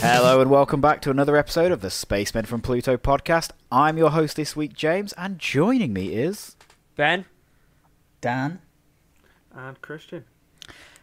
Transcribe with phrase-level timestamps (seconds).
[0.00, 3.50] Hello and welcome back to another episode of the Spacemen from Pluto podcast.
[3.72, 6.56] I'm your host this week, James, and joining me is.
[6.94, 7.24] Ben?
[8.20, 8.60] Dan?
[9.52, 10.24] And Christian.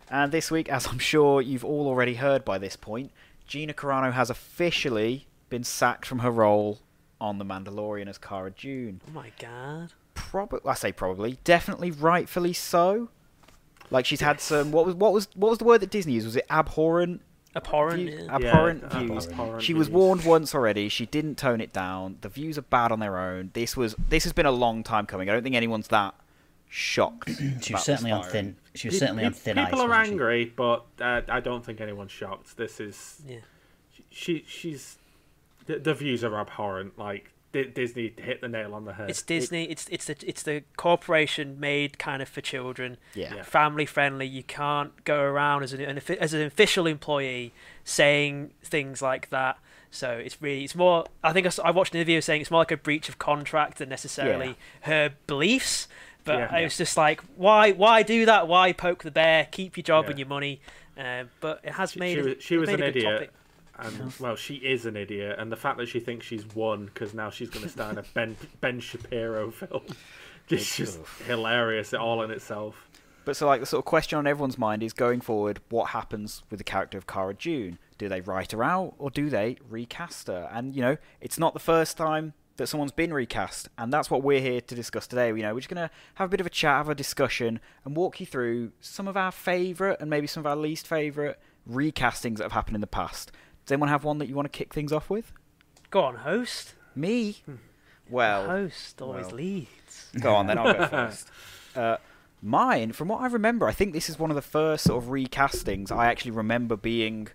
[0.10, 3.12] And this week, as I'm sure you've all already heard by this point,
[3.46, 6.80] Gina Carano has officially been sacked from her role
[7.20, 9.02] on The Mandalorian as Cara Dune.
[9.10, 9.92] Oh my god.
[10.20, 13.10] Probably, I say probably, definitely, rightfully so.
[13.92, 14.72] Like she's had some.
[14.72, 16.26] What was what was what was the word that Disney used?
[16.28, 17.22] Was it abhorrent?
[17.56, 17.96] Abhorrent.
[18.10, 18.26] views?
[18.28, 18.36] yeah.
[18.36, 19.28] abhorrent Yeah, views.
[19.28, 20.88] abhorrent she was warned once already.
[20.90, 22.18] She didn't tone it down.
[22.22, 23.50] The views are bad on their own.
[23.54, 25.30] This was this has been a long time coming.
[25.30, 26.14] I don't think anyone's that
[26.70, 27.32] shocked.
[27.62, 28.56] She was certainly on thin.
[28.76, 29.66] She was certainly on pe- thin ice.
[29.70, 30.12] People are wasn't she?
[30.12, 32.56] angry, but uh, I don't think anyone's shocked.
[32.58, 33.40] This is Yeah.
[34.12, 34.46] she.
[34.48, 34.98] She's
[35.66, 37.00] the, the views are abhorrent.
[37.00, 39.10] Like Di- Disney hit the nail on the head.
[39.10, 39.64] It's Disney.
[39.66, 42.98] it's it's the it's the corporation made kind of for children.
[43.16, 43.36] Yeah.
[43.36, 43.44] Yeah.
[43.44, 44.28] Family friendly.
[44.28, 49.58] You can't go around as an, an as an official employee saying things like that.
[49.92, 51.06] So it's really it's more.
[51.24, 53.90] I think I watched an interview saying it's more like a breach of contract than
[53.90, 55.88] necessarily her beliefs.
[56.26, 56.48] But Yeah.
[56.52, 58.48] I was just like, why why do that?
[58.48, 59.48] Why poke the bear?
[59.50, 60.10] Keep your job Yeah.
[60.12, 60.62] and your money.
[60.98, 62.86] Um, but it has She- made she it- was- she it was made an a
[62.92, 63.14] good idiot.
[63.14, 63.32] topic.
[63.82, 67.14] And well, she is an idiot, and the fact that she thinks she's won because
[67.14, 69.84] now she's going to star in a Ben Ben Shapiro film,
[70.48, 72.76] just just hilarious all in itself.
[73.26, 76.42] But so, like, the sort of question on everyone's mind is going forward, what happens
[76.50, 77.78] with the character of Cara Dune?
[77.98, 80.50] Do they write her out or do they recast her?
[80.52, 84.24] And, you know, it's not the first time that someone's been recast, and that's what
[84.24, 85.28] we're here to discuss today.
[85.28, 87.60] You know, we're just going to have a bit of a chat, have a discussion,
[87.86, 91.36] and walk you through some of our favourite and maybe some of our least favourite
[91.70, 93.32] recastings that have happened in the past.
[93.70, 95.32] Does anyone have one that you want to kick things off with?
[95.92, 96.74] Go on, host.
[96.96, 97.38] Me?
[98.10, 99.36] Well, host always well.
[99.36, 100.10] leads.
[100.20, 101.30] Go on, then I'll go first.
[101.76, 101.98] Uh,
[102.42, 105.12] mine, from what I remember, I think this is one of the first sort of
[105.12, 107.28] recastings I actually remember being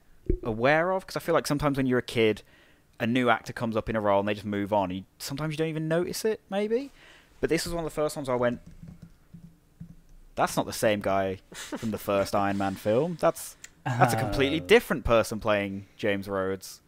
[0.43, 1.07] aware of.
[1.07, 2.43] Because I feel like sometimes when you're a kid,
[2.99, 4.91] a new actor comes up in a role and they just move on.
[4.91, 6.91] You, sometimes you don't even notice it, maybe.
[7.41, 8.59] But this was one of the first ones I went.
[10.35, 13.19] That's not the same guy from the first Iron Man film.
[13.21, 14.65] That's that's a completely Oh.
[14.65, 16.81] different person playing James Rhodes.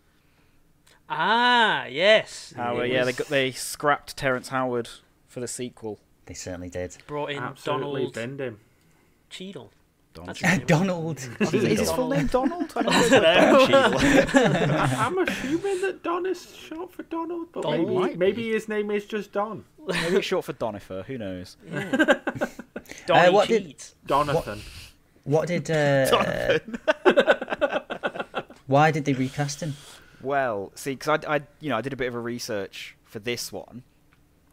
[1.08, 2.52] Ah, yes.
[2.56, 4.88] How, uh, It yeah, they got, they scrapped Terrence Howard
[5.28, 6.00] for the sequel.
[6.26, 6.96] They certainly did.
[7.06, 8.60] brought in Absolutely Donald binned him.
[9.30, 9.70] Cheadle.
[10.14, 10.66] Don That's Cheadle.
[10.66, 11.18] Donald.
[11.40, 12.72] Is, is his full name Donald?
[12.74, 13.66] I don't I know.
[13.66, 14.74] don't Don Cheadle.
[14.74, 18.90] I- I'm assuming that Don is short for Donald, but Donald maybe maybe his name
[18.90, 19.64] is just Don.
[19.86, 21.04] Maybe it's short for Donifer.
[21.04, 21.56] Who knows?
[23.06, 23.76] Donny what did-
[24.08, 24.34] Donathan.
[24.34, 24.58] What
[25.46, 25.70] did?
[25.70, 26.60] Uh,
[28.66, 29.74] why did they recast him?
[30.22, 33.18] Well, see, because I, I, you know, I did a bit of a research for
[33.18, 33.82] this one.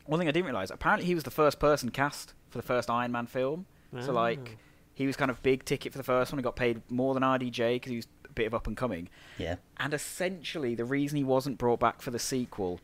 [0.06, 2.90] One thing I didn't realize, apparently, he was the first person cast for the first
[2.90, 3.66] Iron Man film.
[4.02, 4.14] So, Ah.
[4.22, 4.58] like,
[4.94, 6.40] he was kind of big ticket for the first one.
[6.40, 9.10] He got paid more than RDJ because he was a bit of up and coming.
[9.38, 9.56] Yeah.
[9.78, 12.80] And essentially, the reason he wasn't brought back for the sequel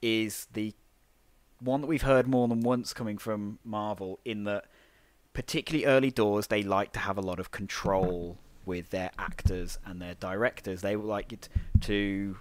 [0.00, 0.74] is the
[1.60, 4.64] one that we've heard more than once coming from Marvel, in that
[5.34, 10.00] particularly early doors, they like to have a lot of control with their actors and
[10.00, 10.82] their directors.
[10.82, 11.48] They would like it
[11.82, 12.36] to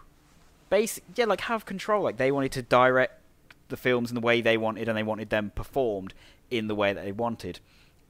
[0.70, 2.04] basic, yeah, like have control.
[2.04, 3.22] Like they wanted to direct
[3.70, 6.14] the films in the way they wanted, and they wanted them performed
[6.50, 7.60] in the way that they wanted.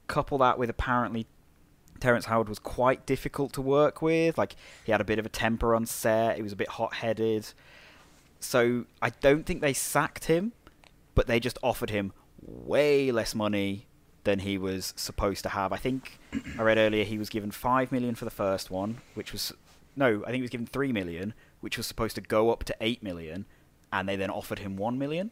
[0.08, 1.26] Couple that with apparently
[2.00, 4.36] Terrence Howard was quite difficult to work with.
[4.36, 6.36] Like he had a bit of a temper on set.
[6.36, 7.46] He was a bit hot-headed.
[8.40, 10.52] So I don't think they sacked him,
[11.14, 12.12] but they just offered him
[12.44, 13.86] way less money
[14.24, 15.72] than he was supposed to have.
[15.72, 16.18] I think
[16.58, 19.52] I read earlier he was given five million for the first one, which was
[19.96, 22.76] no, I think he was given three million, which was supposed to go up to
[22.80, 23.46] eight million,
[23.92, 25.30] and they then offered him one million.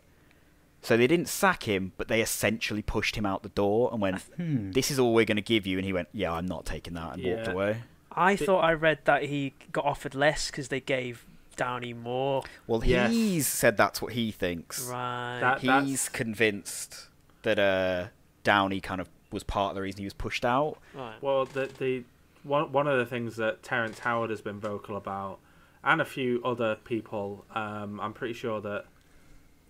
[0.83, 4.23] So they didn't sack him, but they essentially pushed him out the door and went,
[4.37, 4.71] Hmm.
[4.73, 6.95] "This is all we're going to give you." And he went, "Yeah, I'm not taking
[6.95, 7.83] that," and walked away.
[8.13, 11.25] I Did- thought I read that he got offered less because they gave
[11.57, 12.43] Downey more.
[12.67, 13.11] Well, Yes.
[13.11, 14.83] he's said that's what he thinks.
[14.89, 15.39] Right.
[15.41, 17.09] That- he's that's- convinced
[17.43, 18.07] that uh,
[18.45, 20.77] Downey kind of was part of the reason he was pushed out.
[20.95, 21.21] right.
[21.23, 22.05] Well, the the
[22.43, 25.39] one one of the things that Terrence Howard has been vocal about,
[25.85, 28.85] and a few other people, um, I'm pretty sure that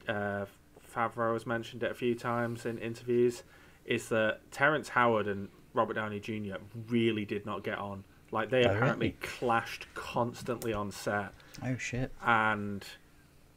[0.09, 0.47] uh,
[0.95, 3.43] Favreau has mentioned it a few times in interviews,
[3.85, 6.57] is that Terrence Howard and Robert Downey Jr.
[6.89, 8.05] really did not get on.
[8.33, 9.17] Like they Oh, apparently really?
[9.21, 11.33] clashed constantly on set,
[11.65, 12.13] Oh shit.
[12.25, 12.85] and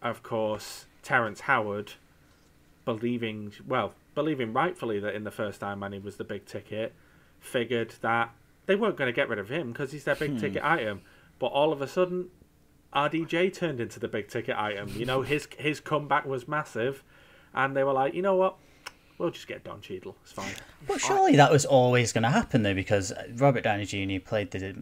[0.02, 1.94] of course Terrence Howard,
[2.86, 6.94] believing well, believing rightfully that in the first Iron Man he was the big ticket,
[7.40, 8.34] figured that
[8.66, 10.38] they weren't going to get rid of him because he's their big hmm.
[10.38, 11.02] ticket item.
[11.40, 12.30] But all of a sudden,
[12.94, 14.90] RDJ turned into the big ticket item.
[14.96, 17.04] You know, his his comeback was massive,
[17.54, 18.56] and they were like, you know what,
[19.18, 20.16] we'll just get Don Cheadle.
[20.24, 20.54] It's fine.
[20.88, 24.24] But surely that was always going to happen, though, because Robert Downey Jr.
[24.24, 24.76] played the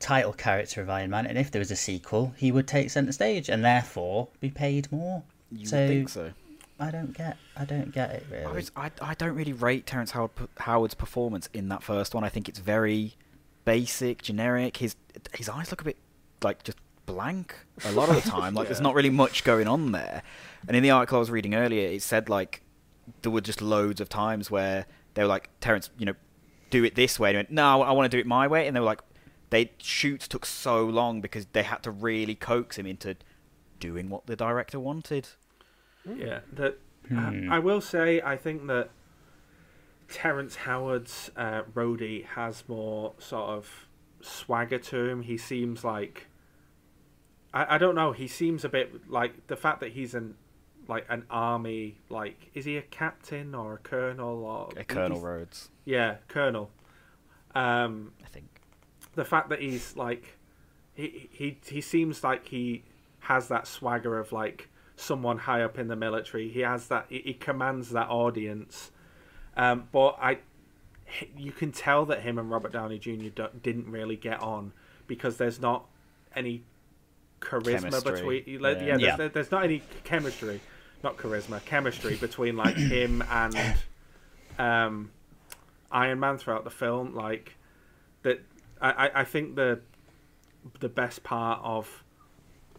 [0.00, 3.12] title character of Iron Man, and if there was a sequel, he would take centre
[3.12, 5.22] stage and therefore be paid more.
[5.50, 6.32] You so, think so.
[6.80, 8.44] I don't get, I don't get it really.
[8.44, 12.22] I, was, I, I don't really rate Terrence Howard, Howard's performance in that first one.
[12.24, 13.14] I think it's very
[13.64, 14.76] basic, generic.
[14.78, 14.96] His
[15.34, 15.96] his eyes look a bit
[16.42, 17.54] like just blank
[17.84, 18.54] a lot of the time.
[18.54, 20.22] Like there's not really much going on there.
[20.66, 22.62] And in the article I was reading earlier, it said like
[23.22, 26.14] there were just loads of times where they were like, Terrence, you know,
[26.70, 27.30] do it this way.
[27.30, 28.66] And he went, no, I want to do it my way.
[28.66, 29.00] And they were like,
[29.50, 33.16] they shoots took so long because they had to really coax him into
[33.80, 35.28] doing what the director wanted.
[36.06, 36.78] Yeah, that
[37.08, 37.50] Hmm.
[37.50, 38.90] I, I will say I think that
[40.10, 43.86] Terrence Howard's uh, Rhodey has more sort of
[44.20, 45.22] swagger to him.
[45.22, 46.26] He seems like
[47.54, 48.12] I, I don't know.
[48.12, 50.34] He seems a bit like the fact that he's an
[50.86, 55.70] like an army like is he a captain or a colonel or A Colonel Rhodes,
[55.86, 56.70] Yeah, colonel.
[57.54, 58.48] Um, I think.
[59.14, 60.36] the fact that he's like
[60.94, 62.84] he he he seems like he
[63.20, 64.68] has that swagger of like
[65.00, 66.48] someone high up in the military.
[66.48, 68.90] He has that he, he commands that audience.
[69.56, 70.38] Um, but I
[71.36, 73.44] you can tell that him and Robert Downey Jr.
[73.62, 74.72] didn't really get on
[75.06, 75.86] because there's not
[76.36, 76.62] any
[77.40, 78.12] charisma Chemistry.
[78.40, 78.82] between like, Yeah.
[78.84, 79.16] yeah, there's, Yeah.
[79.16, 80.60] there- there's not any chemistry
[81.04, 83.56] not charisma chemistry between like him and
[84.58, 85.10] um
[85.92, 87.56] Iron Man throughout the film like
[88.22, 88.40] that
[88.80, 89.80] I, I- I think the
[90.80, 92.02] the best part of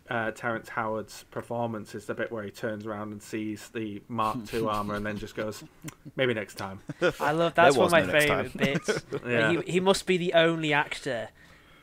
[0.09, 4.37] uh, Terrence Howard's performance is the bit where he turns around and sees the Mark
[4.53, 5.63] II armor and then just goes,
[6.15, 6.79] maybe next time.
[7.19, 9.03] I love that's one of my no next favorite bits.
[9.25, 9.61] Yeah.
[9.61, 11.29] He he must be the only actor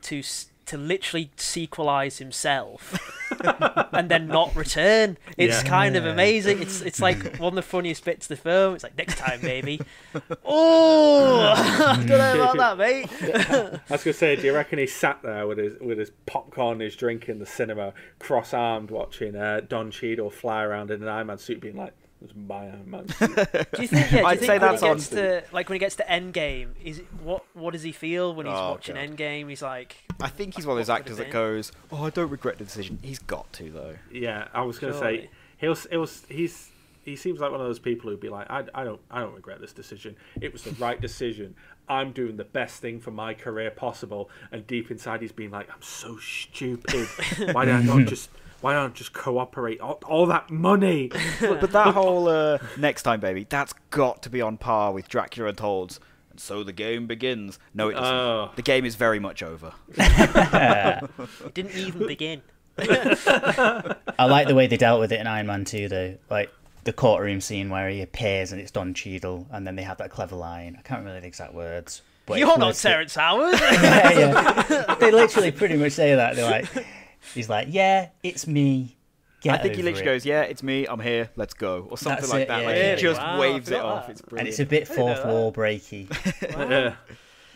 [0.03, 2.99] to s- to literally sequelize himself
[3.93, 5.17] and then not return.
[5.37, 5.69] It's Yeah.
[5.69, 6.61] kind of amazing.
[6.61, 8.75] It's it's like one of the funniest bits of the film.
[8.75, 9.81] It's like next time, baby.
[10.45, 13.09] oh, I don't know about that, mate.
[13.89, 16.75] I was gonna say, do you reckon he sat there with his with his popcorn,
[16.75, 21.03] and his drink in the cinema, cross armed, watching uh, Don Cheadle fly around in
[21.03, 21.95] an Iron Man suit, being like,
[22.27, 24.13] "It's my Iron Man." Do you think?
[24.13, 26.05] Yeah, do I'd think say when that's he on- to like when he gets to
[26.05, 29.09] Endgame, is what what does he feel when he's Oh, watching God.
[29.11, 29.49] Endgame?
[29.49, 31.55] He's like, I think he's one of those What would actors have that been?
[31.57, 33.95] goes, "Oh, I don't regret the decision." He's got to though.
[34.13, 35.23] yeah, I was gonna Surely.
[35.23, 36.71] say he'll he'll he's
[37.05, 39.35] he seems like one of those people who'd be like, I, I don't I don't
[39.35, 40.17] regret this decision.
[40.41, 41.55] It was the right decision.
[41.89, 44.29] I'm doing the best thing for my career possible.
[44.51, 47.07] And deep inside, he's being like, I'm so stupid.
[47.55, 48.29] Why did I not just
[48.67, 49.81] why don't just cooperate?
[49.81, 51.09] All, all that money.
[51.41, 55.09] but, but that whole uh, next time, baby, that's got to be on par with
[55.09, 56.01] Dracula and Untold's.
[56.33, 57.61] And so the game begins.
[57.75, 58.13] No, it doesn't.
[58.13, 58.51] Oh.
[58.57, 59.73] The game is very much over.
[59.97, 62.43] it didn't even begin.
[62.77, 66.17] I like the way they dealt with it in Iron Man 2, though.
[66.29, 66.53] Like
[66.83, 70.11] the courtroom scene where he appears and it's Don Cheadle, and then they have that
[70.11, 70.75] clever line.
[70.77, 72.03] I can't remember the exact words.
[72.27, 73.61] But You're it's not literally- Terrence Howard.
[73.61, 74.95] yeah, yeah.
[74.97, 76.35] They literally pretty much say that.
[76.35, 76.67] They're like,
[77.35, 78.97] he's like, yeah, it's me.
[79.43, 80.87] Get I think he literally it." goes, "Yeah, it's me.
[80.87, 81.31] I'm here.
[81.37, 82.61] Let's go," or something That's like it, that.
[82.63, 82.95] yeah, like yeah.
[82.97, 84.07] he just Wow, waves it off.
[84.07, 84.13] that.
[84.13, 86.09] It's and it's a bit didn't fourth wall breaky.
[86.71, 86.95] Yeah.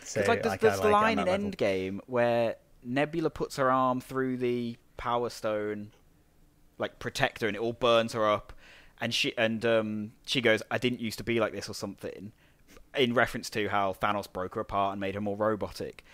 [0.05, 1.51] So It's like I there's, kinda there's the like line in that level.
[1.51, 5.93] Endgame where Nebula puts her arm through the Power Stone,
[6.79, 8.53] like protector, and it all burns her up,
[9.01, 12.33] and she and um she goes, "I didn't used to be like this" or something,
[12.95, 16.05] in reference to how Thanos broke her apart and made her more robotic,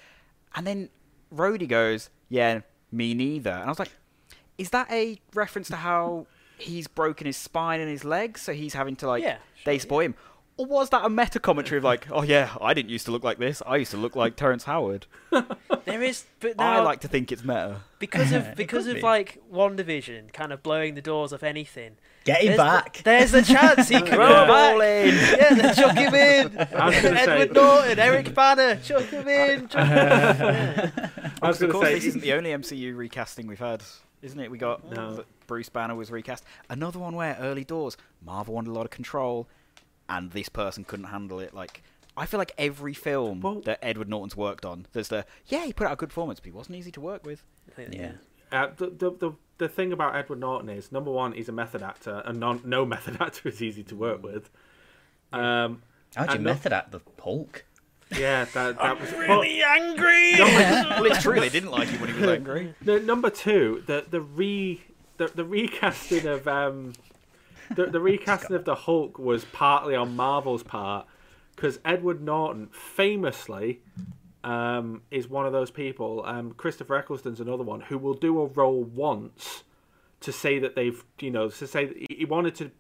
[0.54, 0.90] and then
[1.34, 2.60] Rhodey goes, "Yeah,
[2.92, 3.92] me neither," and I was like,
[4.58, 6.26] "Is that a reference to how
[6.58, 9.80] he's broken his spine and his legs, so he's having to like Yeah, they sure,
[9.82, 10.14] spoil him?"
[10.58, 13.22] Or was that a meta commentary of like, oh yeah, I didn't used to look
[13.22, 13.60] like this.
[13.66, 15.06] I used to look like Terrence Howard.
[15.84, 17.82] there is, but now, I like to think it's meta.
[17.98, 19.00] because of because of be.
[19.02, 21.96] like WandaVision kind of blowing the doors off anything.
[22.24, 22.96] Get him There's back.
[22.96, 24.72] The, there's a chance he can Roll go back.
[24.74, 25.14] all in.
[25.14, 26.58] Yeah, then chuck him in.
[26.58, 29.68] I say- Edward Norton, Eric Bana, chuck him in.
[29.68, 31.10] Chuck him in.
[31.46, 33.82] I was of course, say this isn't the only MCU recasting we've had,
[34.22, 34.50] isn't it?
[34.50, 35.24] We got No.
[35.46, 36.44] Bruce Banner was recast.
[36.68, 39.48] Another one where early doors, Marvel wanted a lot of control,
[40.08, 41.54] and this person couldn't handle it.
[41.54, 41.82] Like,
[42.16, 45.72] I feel like every film Well- that Edward Norton's worked on, there's the yeah, he
[45.72, 47.44] put out a good performance, but he wasn't easy to work with.
[47.78, 48.12] Yeah.
[48.52, 51.82] Uh, the, the the the thing about Edward Norton is number one, he's a method
[51.82, 54.50] actor, and non, no method actor is easy to work with.
[55.32, 55.82] Um,
[56.14, 57.64] How'd you method act the Hulk?
[58.12, 60.34] Yeah, that that was Really angry.
[60.38, 62.75] well, it's true they didn't like him when he was angry.
[62.84, 64.82] No, number two, the the re
[65.16, 66.92] the, the recasting of um
[67.75, 71.06] the, the recasting of the Hulk was partly on Marvel's part
[71.54, 73.80] because Edward Norton famously
[74.44, 76.22] um, is one of those people.
[76.25, 79.64] Um, Christopher Eccleston's another one who will do a role once
[80.20, 82.70] to say that they've you know to say that he- he wanted to.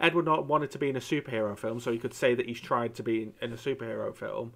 [0.00, 2.60] Edward Norton wanted to be in a superhero film, so he could say that he's
[2.60, 4.52] tried to be in, in a superhero film.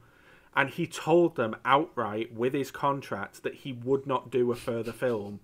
[0.57, 4.93] And he told them outright with his contract that he would not do a further
[4.93, 5.41] film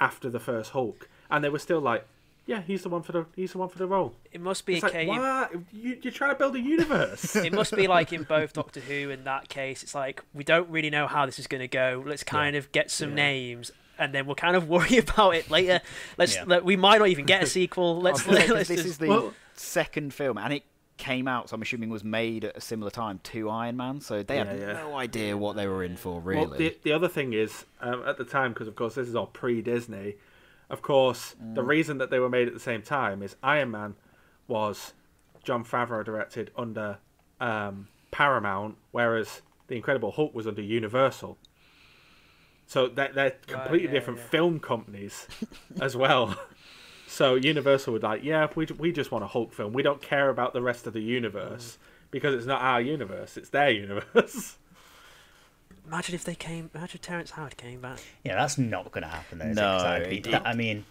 [0.00, 1.08] after the first Hulk.
[1.30, 2.06] And they were still like,
[2.46, 4.14] yeah, he's the one for the he's the one for the role.
[4.32, 5.08] It must be It's a like, case.
[5.08, 5.52] what?
[5.72, 7.34] You, you're trying to build a universe.
[7.48, 9.82] it must be like in both Doctor Who in that case.
[9.82, 12.02] It's like we don't really know how this is going to go.
[12.06, 13.14] Let's kind of get some Yeah.
[13.16, 15.80] names, and then we'll kind of worry about it later.
[16.18, 16.34] Let's.
[16.36, 16.44] Yeah.
[16.46, 18.00] Let, we might not even get a sequel.
[18.00, 18.26] Let's.
[18.26, 20.62] I was gonna say, 'cause let's this just- is the Well- second film, and it
[20.96, 24.00] came out, so I'm assuming was made at a similar time to Iron Man.
[24.00, 24.72] So they had Yeah, yeah.
[24.74, 26.46] no idea what they were in for, really.
[26.46, 29.14] Well, the the other thing is um, at the time because of course this is
[29.16, 30.16] all pre Disney.
[30.70, 31.66] Of course, the Mm.
[31.66, 33.94] reason that they were made at the same time is Iron Man
[34.48, 34.94] was
[35.42, 36.98] Jon Favreau directed under
[37.40, 41.36] um, Paramount, whereas the Incredible Hulk was under Universal.
[42.66, 44.26] So they're, they're completely yeah, different yeah.
[44.26, 45.28] film companies
[45.80, 46.34] as well.
[47.14, 49.72] So Universal would like, yeah, we we just want a Hulk film.
[49.72, 51.78] We don't care about the rest of the universe
[52.10, 54.58] because it's not our universe; it's their universe.
[55.86, 56.70] Imagine if they came.
[56.74, 58.00] Imagine if Terrence Howard came back.
[58.24, 59.38] Yeah, that's not going to happen.
[59.38, 59.58] Though, is it?
[59.58, 60.84] That'd be- that- I mean,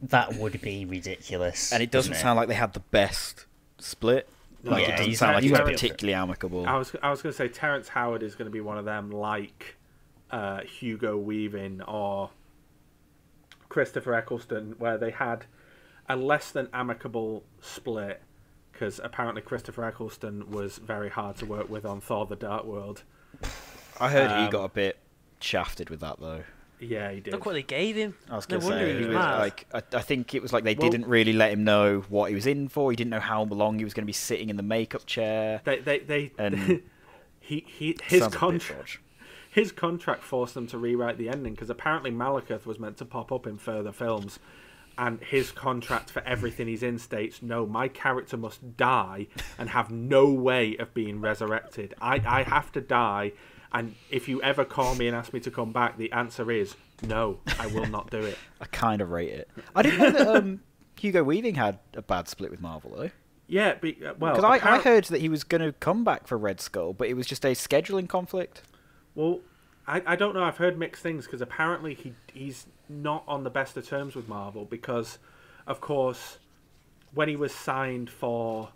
[0.00, 1.72] that would be ridiculous.
[1.72, 3.44] and it doesn't wouldn't sound like they had the best
[3.78, 4.28] split.
[4.64, 6.66] Like Yeah, it doesn't sound like he's it's gotta be- particularly amicable.
[6.66, 8.84] I was I was going to say Terrence Howard is going to be one of
[8.86, 9.76] them, like
[10.30, 12.30] uh, Hugo Weaving or
[13.68, 15.44] Christopher Eccleston, where they had
[16.08, 18.22] a less than amicable split
[18.72, 23.02] because apparently Christopher Eccleston was very hard to work with on Thor: The Dark World.
[24.00, 24.98] I heard he um, got a bit
[25.40, 26.44] shafted with that though.
[26.80, 27.32] Yeah, he did.
[27.32, 28.14] Look what they gave him.
[28.30, 29.38] I was No wonder say, he he was was mad.
[29.40, 32.28] like, I, I think it was like they Well- didn't really let him know what
[32.28, 32.90] he was in for.
[32.92, 35.60] He didn't know how long he was going to be sitting in the makeup chair.
[35.64, 36.32] They they they.
[36.38, 36.82] And-
[37.40, 38.98] he he his Sounds a bit contract
[39.50, 43.32] his contract forced them to rewrite the ending because apparently Malekith was meant to pop
[43.32, 44.38] up in further films,
[44.98, 49.90] and his contract for everything he's in states no, my character must die and have
[49.90, 51.94] no way of being resurrected.
[52.00, 53.32] I I have to die,
[53.72, 56.74] and if you ever call me and ask me to come back, the answer is
[57.02, 58.36] no, I will not do it.
[58.60, 59.48] I kind of rate it.
[59.74, 60.60] I didn't know that um,
[60.98, 63.10] Hugo Weaving had a bad split with Marvel though.
[63.46, 66.26] Yeah, be, uh, well, Because I, I heard that he was going to come back
[66.26, 68.60] for Red Skull, but it was just a scheduling conflict.
[69.14, 69.40] Well,
[69.86, 70.44] I, I don't know.
[70.44, 74.28] I've heard mixed things because apparently he he's not on the best of terms with
[74.28, 75.18] Marvel because,
[75.66, 76.38] of course,
[77.14, 78.68] when he was signed for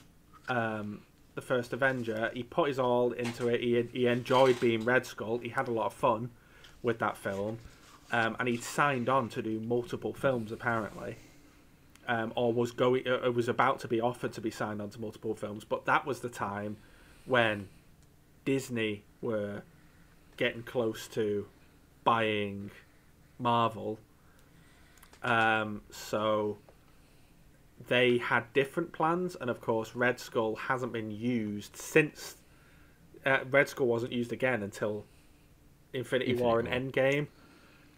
[0.49, 1.03] um,
[1.35, 3.61] the first Avenger, he put his all into it.
[3.61, 5.39] He he enjoyed being Red Skull.
[5.39, 6.31] He had a lot of fun
[6.83, 7.59] with that film,
[8.11, 11.17] um, and he'd signed on to do multiple films apparently.
[12.09, 15.01] Um, or was going, uh, was about to be offered to be signed on to
[15.01, 16.77] multiple films, but that was the time
[17.27, 17.69] when
[18.45, 19.63] Disney were
[20.37, 21.47] getting close to
[22.03, 22.73] buying
[23.43, 23.99] Marvel.
[25.23, 26.59] Um, so
[27.89, 32.37] they had different plans, and of course, Red Skull hasn't been used since.
[33.25, 35.05] Uh, Red Skull wasn't used again until
[35.93, 36.93] Infinity, Infinity War and.
[36.93, 37.27] Endgame.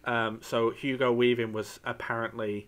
[0.05, 2.67] Um, so Hugo Weaving was apparently.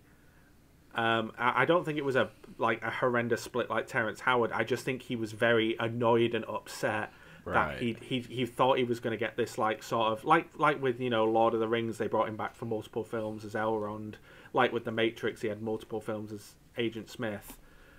[0.95, 4.51] Um, I I don't think it was a like a horrendous split like Terrence Howard.
[4.51, 7.11] I just think he was very annoyed and upset
[7.47, 7.73] Right.
[7.73, 10.47] that he he he thought he was going to get this like sort of like
[10.57, 13.45] like with you know Lord of the Rings they brought him back for multiple films
[13.45, 14.15] as Elrond.
[14.53, 17.57] Like with the Matrix, he had multiple films as Agent Smith.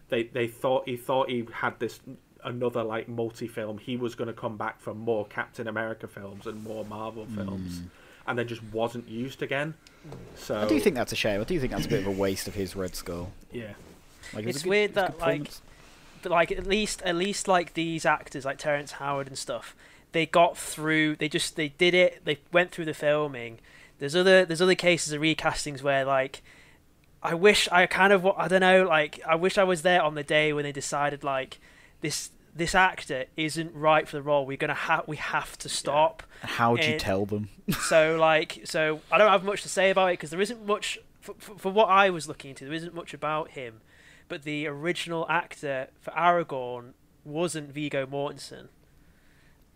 [0.08, 2.00] They they thought he thought he had this
[2.44, 3.78] another like multi film.
[3.78, 7.78] He was going to come back for more Captain America films and more Marvel films,
[7.78, 7.86] hmm.
[8.26, 9.74] and then just wasn't used again.
[10.36, 11.40] So I do think that's a shame.
[11.40, 13.32] I do think that's a bit of a waste of his Red Skull.
[13.52, 13.72] yeah.
[14.34, 15.62] Like, it It's a good- weird it was a that, like, performance.
[15.62, 15.67] but
[16.24, 19.74] like at least at least like these actors like Terrence Howard and stuff
[20.12, 23.58] they got through they just they did it they went through the filming.
[23.98, 26.42] There's other there's other cases of recastings where like
[27.22, 30.14] I wish I kind of I don't know like I wish I was there on
[30.14, 31.58] the day when they decided like
[32.00, 34.46] this this actor isn't right for the role.
[34.46, 36.22] We're gonna have we have to stop.
[36.42, 37.50] How would you tell them?
[37.82, 40.98] so like so I don't have much to say about it because there isn't much
[41.20, 43.80] for, for, for what I was looking into there isn't much about him
[44.28, 46.92] but the original actor for Aragorn
[47.24, 48.68] wasn't Viggo Mortensen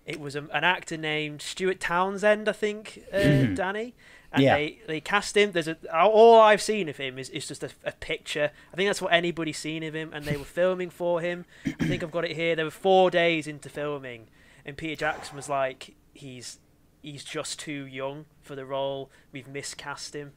[0.05, 3.19] it was a, an actor named Stuart Townsend I think uh,
[3.55, 3.95] Danny
[4.33, 4.57] and Yeah.
[4.57, 7.71] they, they cast him there's a all I've seen of him is, is just a,
[7.85, 11.21] a picture I think that's what anybody's seen of him and they were filming for
[11.21, 14.29] him I think I've got it here There were four days into filming
[14.65, 16.59] and Peter Jackson was like he's
[17.03, 19.11] he's just too young for the role.
[19.33, 20.35] We've miscast him.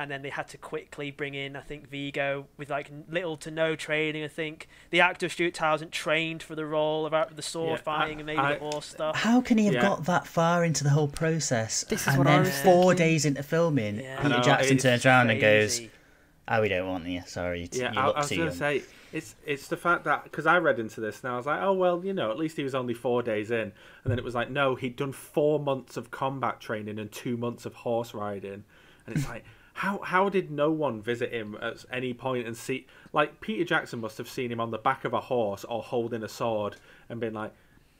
[0.00, 3.50] And then they had to quickly bring in, I think, Viggo with like little to
[3.50, 4.22] no training.
[4.22, 8.18] I think the actor Stuart Townsend trained for the role about the sword Yeah, fighting
[8.18, 9.16] I- and maybe I- the horse stuff.
[9.16, 9.82] How can he have Yeah.
[9.82, 11.82] got that far into the whole process?
[11.88, 13.06] This is and what I then was four thinking.
[13.06, 14.16] days into filming, Yeah.
[14.22, 15.90] Peter know, Jackson turns around and goes, Crazy.
[16.46, 17.22] "Oh, we don't want you.
[17.26, 19.76] Sorry, you, Yeah, you I, look I was too going to say It's it's the
[19.76, 22.30] fact that because I read into this and I was like, oh well, you know,
[22.30, 23.72] at least he was only four days in, and
[24.04, 27.64] then it was like, no, he'd done four months of combat training and two months
[27.66, 28.62] of horse riding,
[29.06, 29.44] and it's like,
[29.78, 32.86] how how did no one visit him at any point and see?
[33.12, 36.22] Like Peter Jackson must have seen him on the back of a horse or holding
[36.22, 36.76] a sword
[37.08, 37.52] and been like,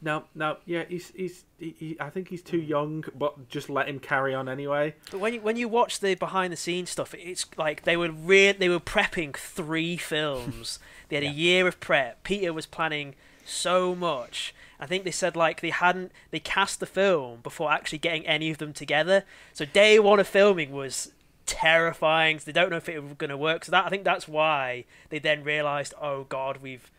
[0.03, 3.89] no, no, yeah, he's he's he, he, I think he's too young, but just let
[3.89, 4.95] him carry on anyway.
[5.11, 8.11] But when you, when you watch the behind the scenes stuff, it's like they were
[8.11, 10.79] re- they were prepping three films.
[11.09, 11.31] they had Yeah.
[11.31, 12.23] a year of prep.
[12.25, 14.55] Peter was planning so much.
[14.81, 18.51] I think they said like they hadn't they cast the film before actually getting any
[18.51, 19.25] of them together.
[19.53, 21.13] So day one of filming was
[21.49, 22.37] terrifying.
[22.37, 23.65] 'cause they don't know if it was going to work.
[23.65, 26.91] So that I think that's why they then realized, oh god, we've.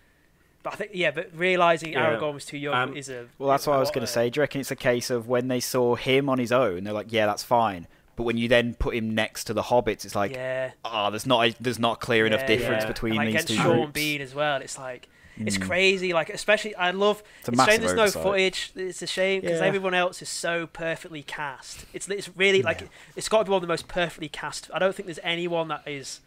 [0.61, 2.17] But I think yeah, but realizing Yeah.
[2.17, 4.29] Aragorn was too young Um, is a Well, that's what I was going to say.
[4.29, 6.93] Do you reckon it's a case of when they saw him on his own, they're
[6.93, 7.87] like, yeah, that's fine.
[8.17, 10.71] But when you then put him next to the hobbits, it's like, yeah.
[10.83, 12.89] ah, there's not a, there's not clear enough difference yeah.
[12.89, 13.91] between and like these two Sean groups.
[13.93, 14.57] Bean as well.
[14.61, 15.07] It's like
[15.39, 15.67] it's Mm.
[15.67, 16.13] crazy.
[16.13, 17.23] Like especially, I love.
[17.39, 18.23] It's a It's, a shame massive there's no oversight.
[18.23, 18.71] footage.
[18.75, 19.65] It's a shame because Yeah.
[19.67, 21.85] everyone else is so perfectly cast.
[21.93, 22.87] It's it's really like Yeah.
[23.15, 24.69] it's got to be one of the most perfectly cast.
[24.73, 26.21] I don't think there's anyone that is.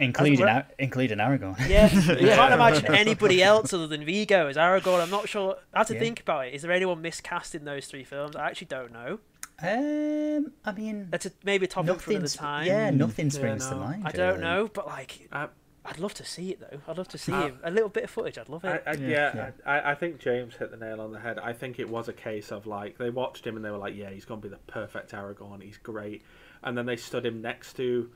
[0.00, 1.68] including Hasn't Ar- including Aragorn.
[1.68, 5.00] Yeah, you can't imagine anybody else other than Viggo as Aragorn.
[5.00, 5.56] I'm not sure.
[5.72, 6.00] I have to Yeah.
[6.00, 6.54] think about it.
[6.54, 8.34] Is there anyone miscast in those three films?
[8.34, 9.20] I actually don't know.
[9.62, 12.66] Um, I mean, That's a, maybe a topic for another time.
[12.66, 14.02] Yeah, nothing Yeah, springs to mind.
[14.04, 14.40] I don't really.
[14.40, 15.46] know, but like, I,
[15.86, 16.80] I'd love to see it though.
[16.88, 17.58] I'd love to see Uh, him.
[17.62, 18.38] A little bit of footage.
[18.38, 18.82] I'd love it.
[18.86, 19.50] I, Yeah, yeah, yeah.
[19.66, 21.38] I, I think James hit the nail on the head.
[21.38, 23.94] I think it was a case of like they watched him and they were like,
[23.94, 25.62] yeah, he's gonna be the perfect Aragorn.
[25.62, 26.22] He's great.
[26.62, 28.10] And then they stood him next to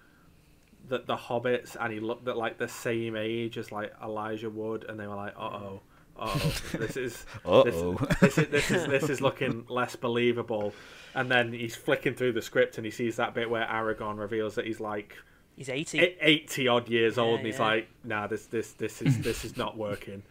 [0.89, 4.87] the the hobbits, and he looked at like the same age as like Elijah Wood,
[4.89, 5.81] and they were like, uh oh.
[6.21, 7.95] Oh, this is Uh-oh.
[8.21, 10.73] This, this is this is this is looking less believable.
[11.15, 14.57] And then he's flicking through the script and he sees that bit where Aragorn reveals
[14.57, 15.17] that he's like
[15.59, 15.99] He's 80.
[15.99, 17.67] e- eighty odd years old, Yeah, and he's yeah.
[17.67, 20.23] like, "Nah, this this this is this is not working."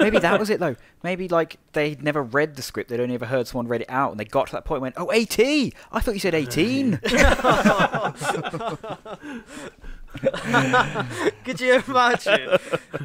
[0.00, 0.74] Maybe that was it though.
[1.04, 4.10] Maybe like they'd never read the script, they'd only ever heard someone read it out,
[4.10, 5.72] and they got to that point and went, "Oh, 80!
[5.92, 6.98] I thought you said 18."
[11.44, 12.58] Could you imagine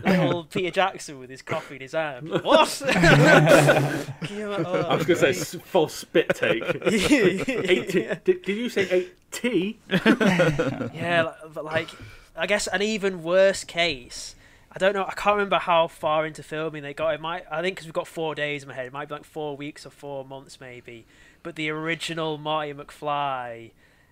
[0.05, 2.29] little Peter Jackson with his coffee in his hand?
[2.29, 2.81] What?
[2.87, 6.63] Can oh, I was gonna say false full spit take.
[6.85, 8.07] Eighty?
[8.23, 9.79] Did, did you say eight T?
[9.89, 11.89] yeah, but like,
[12.35, 14.35] I guess an even worse case.
[14.71, 15.05] I don't know.
[15.05, 17.13] I can't remember how far into filming they got.
[17.13, 17.45] It might.
[17.49, 18.87] I think because we've got four days in my head.
[18.87, 21.05] It might be like four weeks or four months maybe.
[21.41, 23.71] But the original Marty McFly,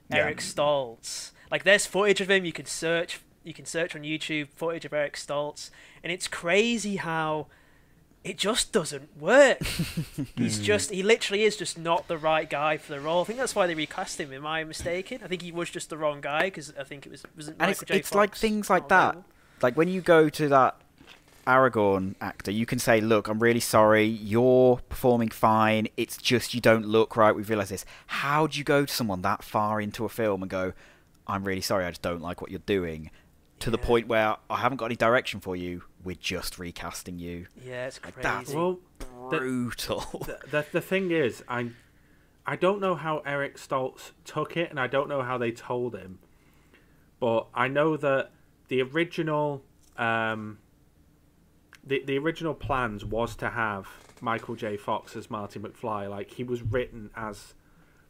[0.10, 0.18] Yeah.
[0.18, 1.32] Eric Stoltz.
[1.52, 2.46] Like, there's footage of him.
[2.46, 3.20] You can search.
[3.44, 5.70] You can search on YouTube footage of Eric Stoltz,
[6.04, 7.48] and it's crazy how
[8.26, 9.62] it just doesn't work.
[10.36, 10.64] He's hmm.
[10.64, 13.22] just he literally is just not the right guy for the role.
[13.22, 14.34] I think that's why they recast him.
[14.34, 15.22] Am I mistaken?
[15.24, 17.70] I think he was just the wrong guy because I think it was wasn't and
[17.70, 17.98] Michael it's J.
[17.98, 19.10] it's like things like oh, that.
[19.10, 19.26] available?
[19.62, 20.76] Like when you go to that
[21.46, 24.06] Aragorn actor, you can say, "Look, I'm really sorry.
[24.06, 25.88] You're performing fine.
[25.96, 27.36] It's just you don't look right.
[27.36, 30.50] We've realised this." How do you go to someone that far into a film and
[30.50, 30.74] go,
[31.28, 31.86] "I'm really sorry.
[31.86, 33.12] I just don't like what you're doing,"
[33.60, 35.84] to the point where I haven't got any direction for you.
[36.04, 37.48] We're just recasting you.
[37.64, 38.52] Yeah, it's Like crazy.
[38.54, 38.56] that.
[38.56, 39.06] Well, The-
[39.38, 40.02] Brutal.
[40.26, 41.72] the, the the thing is, I
[42.46, 45.96] I don't know how Eric Stoltz took it, and I don't know how they told
[45.96, 46.20] him,
[47.20, 48.32] but I know that
[48.68, 49.64] the original
[49.98, 50.60] um
[51.84, 53.88] the the original plans was to have
[54.22, 54.78] Michael J.
[54.78, 56.10] Fox as Marty McFly.
[56.10, 57.54] Like he was written as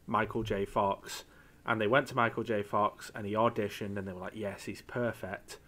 [0.06, 0.64] Michael J.
[0.64, 1.24] Fox,
[1.66, 2.62] and they went to Michael J.
[2.62, 5.58] Fox and he auditioned, and they were like, "Yes, he's perfect."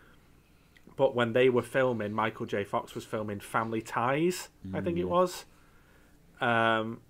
[0.96, 2.64] But when they were filming, Michael J.
[2.64, 5.44] Fox was filming Family Ties, I think it was,
[6.40, 7.00] um,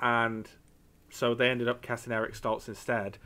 [0.00, 0.48] and
[1.10, 3.18] so they ended up casting Eric Stoltz instead,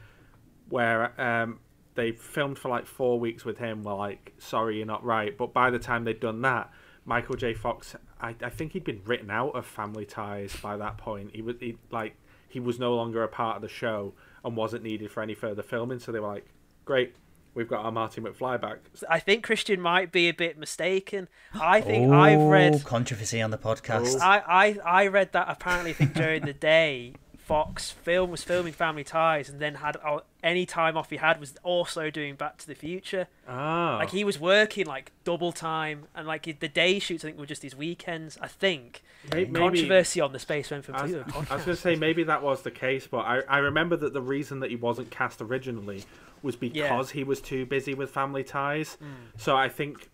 [0.68, 1.60] where um,
[1.94, 3.84] they filmed for like four weeks with him.
[3.84, 6.70] Were like, "Sorry, you're not right." But by the time they'd done that,
[7.04, 7.54] Michael J.
[7.54, 11.30] Fox, I, I think he'd been written out of Family Ties by that point.
[11.34, 12.16] He was he, like
[12.48, 15.62] he was no longer a part of the show and wasn't needed for any further
[15.62, 15.98] filming.
[15.98, 16.46] So they were like,
[16.84, 17.14] "Great,
[17.54, 18.78] we've got our Marty McFly back."
[19.08, 21.28] I think Christian might be a bit mistaken.
[21.54, 22.74] I think I've oh, read.
[22.74, 24.16] Oh, controversy on the podcast.
[24.20, 24.24] Oh.
[24.24, 25.90] I, I I read that apparently.
[25.90, 27.14] I think during the day,
[27.52, 31.38] Fox film was filming Family Ties, and then had uh, any time off he had
[31.38, 33.26] was also doing Back to the Future.
[33.46, 37.38] Ah, Like he was working like double time, and like the day shoots I think
[37.38, 38.38] were just his weekends.
[38.40, 41.76] I think maybe- controversy on the Space Men from I was, I was going to
[41.76, 44.76] say maybe that was the case, but I, I remember that the reason that he
[44.76, 46.04] wasn't cast originally
[46.42, 48.96] was because he was too busy with Family Ties.
[49.36, 50.08] So I think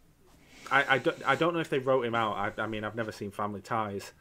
[0.72, 2.36] I, I, don't, I don't know if they wrote him out.
[2.58, 4.12] I, I mean, I've never seen Family Ties,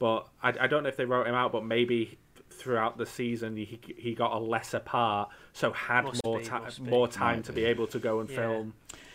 [0.00, 1.52] but I, I don't know if they wrote him out.
[1.52, 2.18] But maybe
[2.56, 6.80] throughout the season he he got a lesser part, so had Must more time must
[6.80, 7.60] more time to be.
[7.62, 8.36] be able to go and Yeah.
[8.36, 8.74] film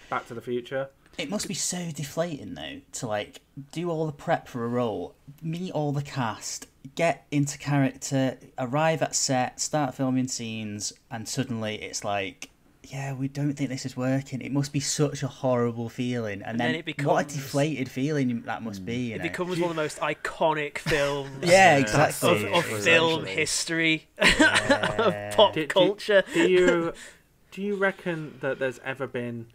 [0.10, 0.90] Back to the Future.
[1.18, 5.16] It must be so deflating though to like do all the prep for a role,
[5.42, 11.76] meet all the cast, get into character, arrive at set, start filming scenes, and suddenly
[11.82, 12.50] it's like,
[12.84, 14.42] yeah, we don't think this is working.
[14.42, 17.90] It must be such a horrible feeling, and, And then, then it what a deflated
[17.90, 18.86] feeling that must hmm.
[18.86, 18.96] be.
[19.10, 19.24] You It know?
[19.24, 21.82] becomes one of the most iconic films yeah, Yeah.
[21.82, 22.48] exactly.
[22.48, 24.96] of, of film history, Yeah.
[25.30, 26.24] of pop Do- do- culture.
[26.34, 26.94] Do you
[27.52, 29.48] do you reckon that there's ever been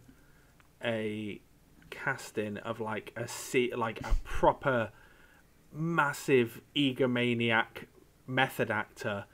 [0.83, 1.41] a
[1.89, 4.91] casting of like a se- like a proper
[5.73, 7.85] massive egomaniac
[8.25, 9.25] method actor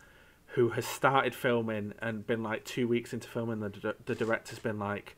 [0.54, 4.80] who has started filming and been like two weeks into filming the the director's been
[4.80, 5.16] like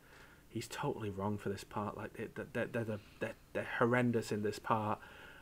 [0.49, 4.41] he's totally wrong for this part like they- they're, they're, they're, they're, they're horrendous in
[4.43, 4.99] this part.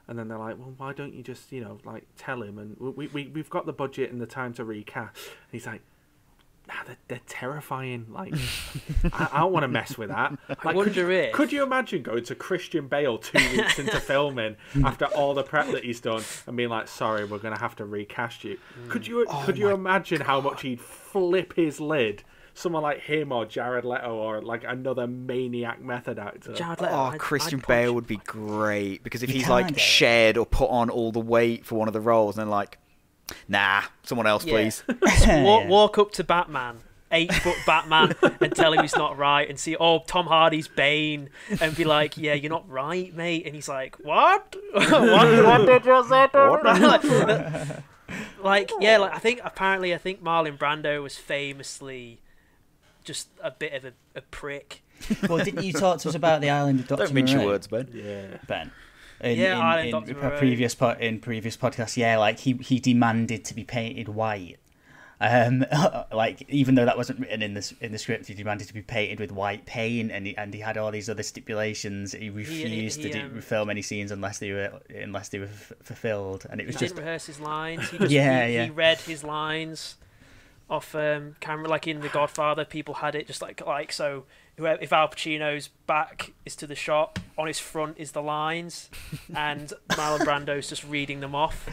[0.07, 2.57] And then they're like well why don't you just you know like tell him?
[2.57, 5.15] And we, we, we've got the budget and the time to recast.
[5.15, 5.81] And he's like
[6.67, 8.07] nah, they're, they're terrifying.
[8.09, 8.33] Like
[9.11, 10.33] I, I don't want to mess with that.
[10.49, 13.99] Like, could, wonder you, if- could you imagine going to christian bale two weeks into
[13.99, 17.59] filming after all the prep that he's done and being like sorry we're going to
[17.59, 18.57] have to recast you.
[18.89, 19.45] Could you mm.
[19.45, 22.23] could oh you imagine how much he'd flip his lid?
[22.55, 26.53] Someone like him or jared leto or like another maniac method actor.
[26.53, 29.49] Jared oh, Leto, Oh, I'd- Christian I'd Bale would be great because if You he's
[29.49, 29.81] like get it.
[29.81, 32.77] shared or put on all the weight for one of the roles, and then like,
[33.47, 34.53] nah, someone else, Yeah.
[34.53, 34.83] please.
[35.27, 36.79] walk, walk up to Batman,
[37.11, 41.29] eight foot Batman, and tell him he's not right, and see, oh, Tom Hardy's Bane,
[41.61, 43.45] and be like, yeah, you're not right, mate.
[43.45, 44.55] And he's like, what?
[44.71, 46.27] what, what did you say?
[46.27, 47.83] to
[48.43, 52.19] like, yeah, like I think apparently I think Marlon Brando was famously
[53.03, 54.82] just a bit of a, a prick.
[55.29, 57.67] well, didn't you talk to us about the island of Doctor Don't mince your words,
[57.67, 57.87] Ben.
[57.93, 58.71] yeah Ben.
[59.21, 60.13] In, Yeah, in, Island in, Dr.
[60.15, 64.57] pre- previous po- in previous podcasts, yeah, like he he demanded to be painted white.
[65.21, 65.63] Um,
[66.11, 68.81] like even though that wasn't written in this in the script, he demanded to be
[68.81, 72.11] painted with white paint, and he, and he had all these other stipulations.
[72.11, 75.45] He refused he, to do, um, film any scenes unless they were unless they were
[75.45, 77.89] f- fulfilled, and it He was didn't just rehearse his lines.
[77.89, 78.65] He just, Yeah, he, yeah.
[78.65, 79.95] he read his lines
[80.69, 82.65] off um, camera, like in The Godfather.
[82.65, 84.25] People had it just like like so.
[84.57, 88.89] Whoever- If Al Pacino's back is to the shot, on his front is the lines,
[89.35, 91.67] and Marlon Brando's just reading them off.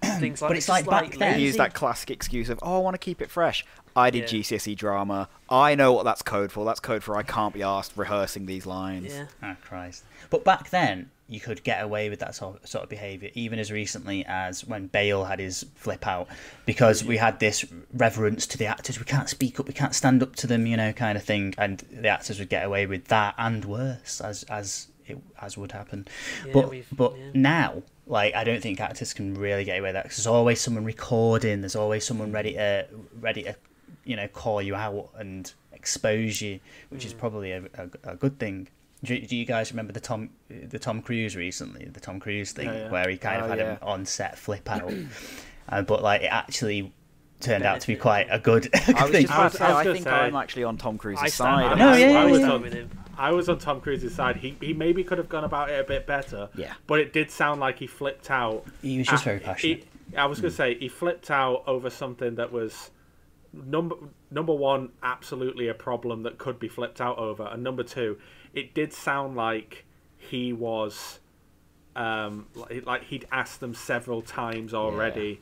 [0.20, 1.38] Things like But it's just like back then.
[1.38, 3.64] He used that classic excuse of, "Oh, I want to keep it fresh."
[3.96, 4.38] I did Yeah.
[4.40, 5.28] GCSE E drama.
[5.50, 6.64] I know what that's code for.
[6.64, 9.12] That's code for I can't be asked rehearsing these lines.
[9.12, 10.04] Yeah, oh Christ.
[10.30, 13.70] But back then, you could get away with that sort sort of behaviour, even as
[13.70, 16.26] recently as when Bale had his flip out,
[16.64, 18.98] because we had this reverence to the actors.
[18.98, 21.54] We can't speak up, we can't stand up to them, you know, kind of thing,
[21.58, 25.72] and the actors would get away with that and worse, as as it as would
[25.72, 26.08] happen.
[26.46, 27.30] Yeah, but but yeah.
[27.34, 30.60] now, like, I don't think actors can really get away with that 'cause there's always
[30.60, 31.60] someone recording.
[31.60, 32.86] There's always someone ready to
[33.20, 33.54] ready to,
[34.04, 37.06] you know, call you out and expose you, which Mm.
[37.06, 38.68] is probably a, a, a good thing.
[39.04, 42.66] Do, do you guys remember the Tom the Tom Cruise recently, the Tom Cruise thing
[42.66, 42.90] Yeah, yeah.
[42.90, 43.72] where he kind Oh, of had yeah.
[43.72, 44.92] an on set flip out,
[45.68, 46.92] uh, but like it actually
[47.40, 49.22] turned out to be quite a good I was thing.
[49.26, 51.60] just I was- I was I think say- I'm actually on Tom Cruise's stand.
[51.60, 51.72] side.
[51.72, 52.50] I'm No, yeah, I was yeah.
[52.50, 52.90] on him.
[53.16, 54.36] I was on Tom Cruise's side.
[54.36, 56.48] He he maybe could have gone about it a bit better.
[56.56, 56.74] Yeah.
[56.88, 58.64] But it did sound like he flipped out.
[58.82, 59.84] He was just Ah, very passionate.
[60.10, 62.90] he- I was gonna say he flipped out over something that was
[63.52, 63.94] number
[64.30, 68.18] number one, absolutely a problem that could be flipped out over, and number two,
[68.58, 69.84] it did sound like
[70.16, 71.20] he was,
[71.94, 75.40] um, like, like he'd asked them several times already.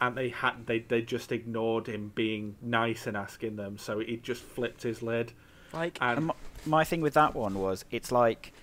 [0.00, 4.16] And they had they, they just ignored him being nice and asking them, so he
[4.16, 5.32] just flipped his lid.
[5.74, 8.54] Like, And And my, my thing with that one was, it's like,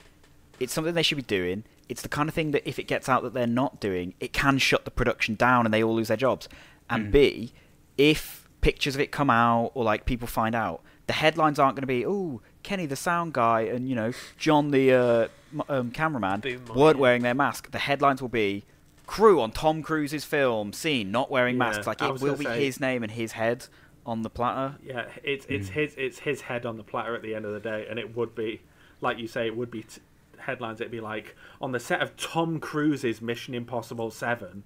[0.60, 1.64] it's something they should be doing.
[1.88, 4.34] It's the kind of thing that if it gets out that they're not doing, it
[4.34, 6.50] can shut the production down and they all lose their jobs.
[6.90, 7.54] And B,
[7.98, 11.82] if pictures of it come out or like people find out, the headlines aren't going
[11.82, 15.28] to be, oh, Kenny the sound guy and you know John the uh,
[15.70, 17.72] um, cameraman Boom weren't wearing their mask.
[17.72, 18.64] The headlines will be.
[19.06, 21.88] Crew on Tom Cruise's film seen not wearing Yeah, masks.
[21.88, 23.66] Like it will be say- his name and his head
[24.06, 24.76] on the platter.
[24.84, 27.60] Yeah, it's it's his it's his head on the platter at the end of the
[27.62, 28.62] day, and it would be
[29.00, 30.02] like you say, it would be t-
[30.40, 30.82] headlines.
[30.82, 34.64] It'd be like on the set of Tom Cruise's Mission Impossible Seven.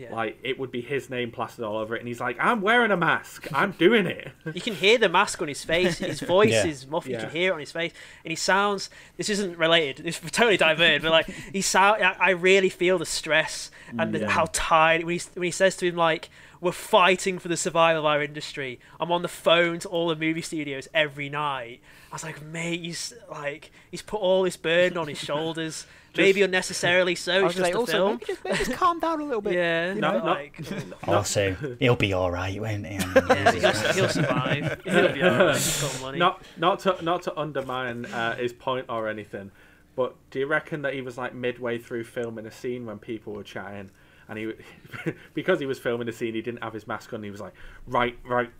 [0.00, 0.14] Yeah.
[0.14, 2.90] Like it would be his name plastered all over it, and he's like, "I'm wearing
[2.90, 3.46] a mask.
[3.52, 5.98] I'm doing it." You can hear the mask on his face.
[5.98, 6.66] His voice Yeah.
[6.66, 7.12] is muffled.
[7.12, 7.92] You can hear it on his face,
[8.24, 8.88] and he sounds.
[9.16, 10.06] This isn't related.
[10.06, 12.02] It's totally diverted, but like he sound.
[12.02, 14.30] I I really feel the stress and the, Yeah.
[14.30, 18.00] how tired when he when he says to him like, "We're fighting for the survival
[18.00, 21.80] of our industry." I'm on the phone to all the movie studios every night.
[22.10, 25.86] I was like, mate, he's like he's put all this burden on his shoulders,
[26.16, 27.32] maybe unnecessarily so.
[27.32, 28.10] I It's was just like, a also, film.
[28.12, 29.54] maybe just, maybe just calm down a little bit.
[29.54, 30.18] Yeah, you No, know?
[30.20, 30.24] no.
[30.26, 30.62] like
[31.06, 32.94] Also, he'll be all right, won't he?
[32.94, 34.80] yeah, he'll, he'll survive.
[34.84, 35.56] He'll be alright.
[35.56, 36.18] He's got money.
[36.18, 39.50] not not to not to undermine uh, his point or anything,
[39.96, 43.32] but do you reckon that he was like midway through filming a scene when people
[43.32, 43.90] were chatting,
[44.28, 44.52] and he
[45.34, 47.22] because he was filming a scene, he didn't have his mask on.
[47.22, 47.54] He was like,
[47.86, 48.50] right, right,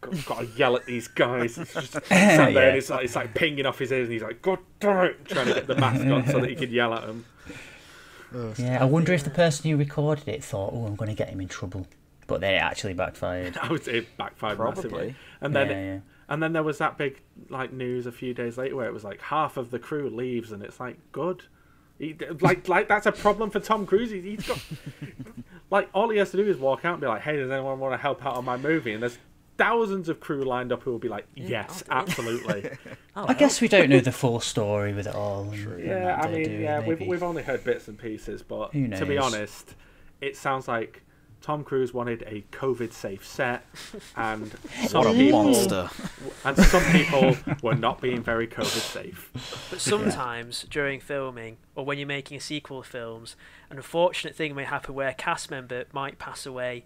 [0.00, 1.58] got, got to yell at these guys.
[1.58, 2.60] It's just sat there, Yeah.
[2.68, 5.24] and it's like it's like pinging off his ears, and he's like, God damn it,
[5.24, 7.24] trying to get the mask on so that he could yell at them.
[8.58, 11.28] yeah, I wonder if the person who recorded it thought, "Oh, I'm going to get
[11.28, 11.86] him in trouble,"
[12.26, 13.56] but then it actually backfired.
[13.58, 15.14] I would say it backfired massively.
[15.40, 15.98] And then Yeah, yeah.
[16.28, 17.20] and then there was that big
[17.50, 20.50] like news a few days later where it was like half of the crew leaves,
[20.52, 21.44] and it's like good.
[21.98, 24.10] He, like like that's a problem for Tom Cruise.
[24.10, 24.58] He, he's got
[25.70, 27.78] like all he has to do is walk out and be like, "Hey, does anyone
[27.78, 29.18] want to help out on my movie?" And there's
[29.62, 32.70] thousands of crew lined up who will be like, "Yes, oh, absolutely."
[33.14, 35.42] Oh, I guess we don't know the full story with it all.
[35.42, 38.42] and- and yeah, that I mean, doing, yeah, we've we've only heard bits and pieces,
[38.42, 39.74] but to be honest,
[40.22, 41.02] it sounds like
[41.42, 43.66] Tom Cruise wanted a COVID-safe set,
[44.16, 44.50] and
[44.86, 45.90] some What a people monster.
[46.44, 49.30] and some people were not being very COVID safe.
[49.68, 53.36] But sometimes during filming, or when you're making a sequel of films,
[53.68, 56.84] an unfortunate thing may happen where a cast member might pass away,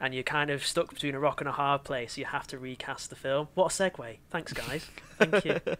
[0.00, 2.14] and you're kind of stuck between a rock and a hard place.
[2.14, 3.48] So you have to recast the film.
[3.54, 4.18] What a segue!
[4.30, 4.86] Thanks, guys.
[5.18, 5.60] Thank you.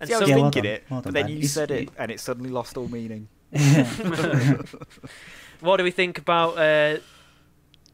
[0.00, 1.32] And See, I was some- Yeah, well thinking done, it, well but then Ben.
[1.32, 3.28] you He's- said it, and it suddenly lost all meaning.
[5.60, 6.98] what do we think about uh,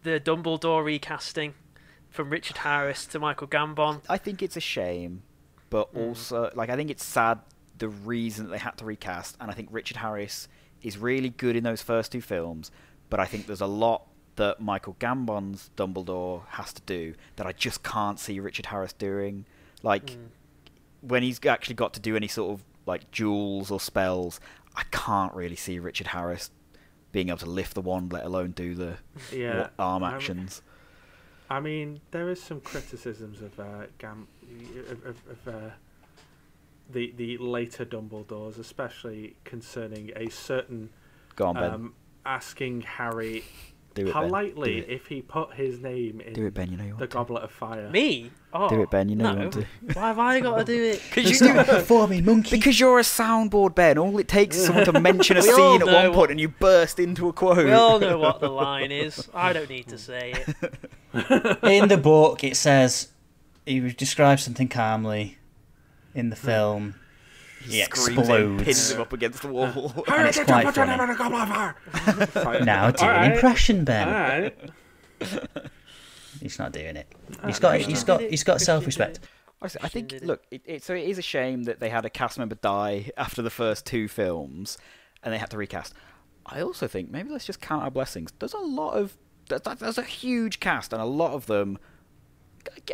[0.02, 1.54] the Dumbledore recasting
[2.11, 4.02] from Richard Harris to Michael Gambon?
[4.09, 5.22] I think it's a shame,
[5.70, 6.09] but Mm.
[6.09, 7.40] also like I think it's sad
[7.78, 10.48] the reason that they had to recast, and I think Richard Harris
[10.83, 12.70] is really good in those first two films,
[13.11, 14.07] but I think there's a lot
[14.38, 19.44] that Michael Gambon's Dumbledore has to do that I just can't see Richard Harris doing.
[19.83, 20.29] Like Mm.
[21.03, 24.40] when he's actually got to do any sort of like jewels or spells,
[24.74, 26.51] I can't really see Richard Harris
[27.12, 28.96] being able to lift the wand, let alone do the
[29.33, 30.62] Yeah, arm actions.
[31.51, 34.27] I mean, there is some criticisms of uh, Gam,
[34.90, 35.70] of, of, of uh,
[36.90, 40.90] the the later Dumbledores, especially concerning a certain
[41.37, 41.72] Go on, Ben.
[41.72, 41.94] um,
[42.27, 43.44] asking Harry
[44.02, 44.22] do it, Ben.
[44.22, 44.88] politely Do it.
[44.88, 46.70] if he put his name in Do it, Ben.
[46.70, 47.16] You know you the want to.
[47.16, 47.88] Goblet of Fire.
[47.90, 48.30] Me?
[48.52, 49.08] Oh, Do it, Ben.
[49.08, 49.66] You know you want to.
[49.92, 51.02] Why have I got to do it?
[51.14, 52.56] Because Just do it for me, monkey.
[52.56, 53.98] Because you're a soundboard, Ben.
[53.98, 56.40] All it takes is someone to mention a scene at know one what- point and
[56.40, 57.58] you burst into a quote.
[57.58, 59.28] We all know what the line is.
[59.34, 61.58] I don't need to say it.
[61.62, 63.08] in the book, it says
[63.66, 65.38] he describes something calmly.
[66.14, 66.46] In the hmm.
[66.46, 66.94] film,
[67.62, 70.04] he Screams it, pins him up against the wall.
[70.06, 71.12] Harry, it's did quite you put funny.
[71.12, 71.76] the Goblet of Fire?
[72.22, 74.52] It's like, Now do an impression, Ben.
[76.40, 77.12] He's not doing it.
[77.46, 77.80] He's got.
[77.80, 78.20] He's got.
[78.20, 79.20] He's got self-respect.
[79.60, 82.38] I think, look, it, it, so it is a shame that they had a cast
[82.38, 84.78] member die after the first two films,
[85.22, 85.94] and they had to recast.
[86.46, 88.32] I also think maybe let's just count our blessings.
[88.38, 89.16] There's a lot of
[89.48, 91.78] there's, there's a huge cast, and a lot of them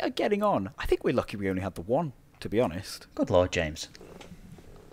[0.01, 0.71] are getting on.
[0.79, 3.07] I think we're lucky we only had the one, to be honest.
[3.13, 3.89] Good lord, James.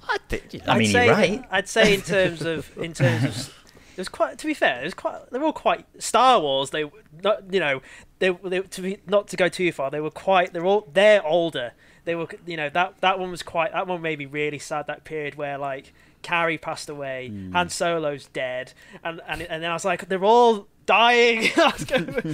[0.09, 0.63] I think.
[0.67, 1.45] I mean, I'd say, you're right.
[1.51, 3.55] I'd say in terms of in terms of
[3.97, 6.71] there's quite to be fair, there's quite they're all quite Star Wars.
[6.71, 6.91] They
[7.23, 7.83] not you know
[8.19, 9.91] they they to be not to go too far.
[9.91, 11.73] They were quite they're all they're older.
[12.05, 14.87] They were you know that that one was quite that one made me really sad.
[14.87, 17.53] That period where like Carrie passed away, Hmm.
[17.53, 18.73] Han Solo's dead,
[19.05, 21.49] and and and then I was like they're all dying.
[21.57, 21.87] Was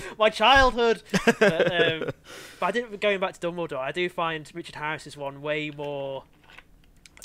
[0.19, 1.03] my childhood.
[1.39, 2.11] But, um,
[2.59, 3.77] but I didn't going back to Dumbledore.
[3.77, 6.25] I do find Richard Harris's one way more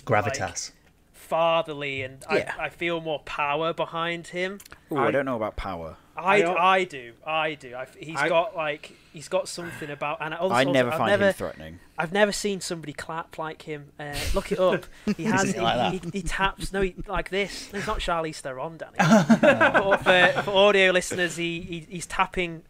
[0.06, 0.72] Gravitas.
[1.12, 2.54] fatherly and Yeah.
[2.60, 4.60] I, I feel more power behind him.
[4.92, 5.98] Ooh, I, I- don't know about power.
[6.16, 10.20] I, I- I, do I do I, he's I- got like he's got something about
[10.22, 11.80] and also, I never I've find never him threatening.
[11.98, 13.92] I've never seen somebody clap like him.
[14.00, 14.86] Uh, look it up.
[15.18, 16.14] He has he, like he, that?
[16.14, 17.72] he taps no he, like this.
[17.74, 18.98] No, He's not Charlize Theron, Danny.
[19.82, 22.62] for, for, for audio listeners, he, he he's tapping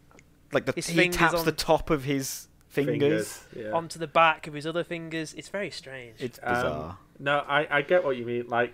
[0.54, 3.44] Like the, His he taps on- the top of his fingers.
[3.56, 3.72] yeah.
[3.72, 5.34] onto the back of his other fingers.
[5.34, 6.16] It's very strange.
[6.20, 6.98] It's Um, bizarre.
[7.20, 8.48] No, I, I get what you mean.
[8.48, 8.74] Like,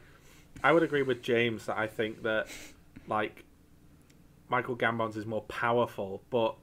[0.64, 2.48] I would agree with James that I think that,
[3.08, 3.44] like,
[4.50, 6.56] Michael Gambon's is more powerful, but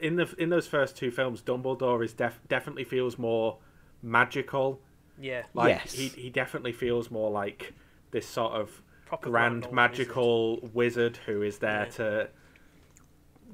[0.00, 3.58] in the in those first two films, Dumbledore is def- definitely feels more
[4.02, 4.80] magical.
[5.20, 5.92] yeah, Like, Yes.
[5.94, 7.72] he he definitely feels more like
[8.10, 11.16] this sort of proper grand Ronald magical wizard.
[11.26, 11.90] who is there Yeah.
[11.92, 12.28] to,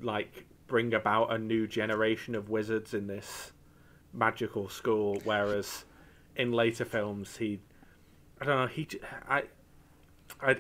[0.03, 3.53] like, bring about a new generation of wizards in this
[4.13, 5.21] magical school.
[5.25, 5.85] Whereas
[6.37, 7.61] in later films, he,
[8.41, 8.89] I don't know, he,
[9.29, 9.45] I,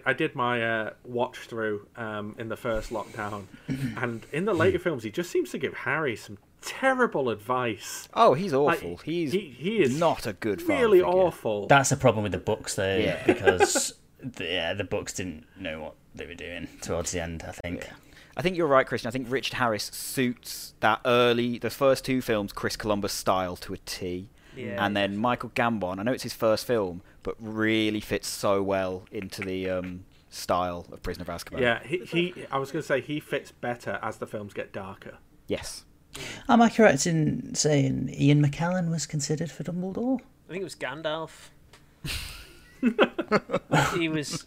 [0.06, 3.44] I did my uh, watch through um, in the first lockdown,
[3.96, 8.08] and in the later films, he just seems to give Harry some terrible advice.
[8.14, 8.96] Oh, he's Like, awful.
[8.98, 11.12] he's he, he is not a good father really figure.
[11.12, 11.66] awful.
[11.66, 13.22] That's the problem with the books, though, Yeah.
[13.26, 17.42] because the, yeah, the books didn't know what they were doing towards the end.
[17.46, 17.88] I think.
[18.36, 19.08] I think you're right, Christian.
[19.08, 23.74] I think Richard Harris suits that early, the first two films, Chris Columbus style to
[23.74, 24.28] a T.
[24.56, 24.84] Yeah.
[24.84, 29.04] And then Michael Gambon, I know it's his first film, but really fits so well
[29.10, 31.60] into the um, style of Prisoner of Azkaban.
[31.60, 32.34] yeah, he, he.
[32.50, 35.18] I was going to say he fits better as the films get darker.
[35.46, 35.84] Yes.
[36.48, 40.20] Am I correct in saying Ian McKellen was considered for Dumbledore?
[40.48, 41.50] I think it was Gandalf.
[43.96, 44.44] he was.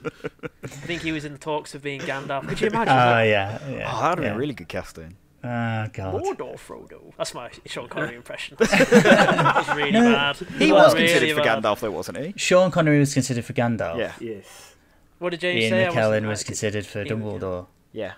[0.63, 2.47] I think he was in the talks of being Gandalf.
[2.47, 2.93] Could you imagine?
[2.93, 3.23] Oh that?
[3.23, 4.29] yeah, Oh, that would have yeah.
[4.29, 5.15] been really good casting.
[5.43, 6.15] Oh god.
[6.23, 7.13] Mordor Frodo.
[7.17, 8.57] That's my Sean Connery impression.
[8.59, 10.35] it's really No, bad.
[10.57, 11.63] He Well, was Really considered for bad.
[11.63, 12.33] Gandalf, though, wasn't he?
[12.37, 13.97] Sean Connery was considered for Gandalf.
[13.97, 14.13] Yeah.
[14.19, 14.75] Yes.
[15.19, 15.85] What did James Ian say?
[15.85, 17.67] I wasn't- McKellen was considered for Ian Dumbledore.
[17.93, 18.13] Yeah.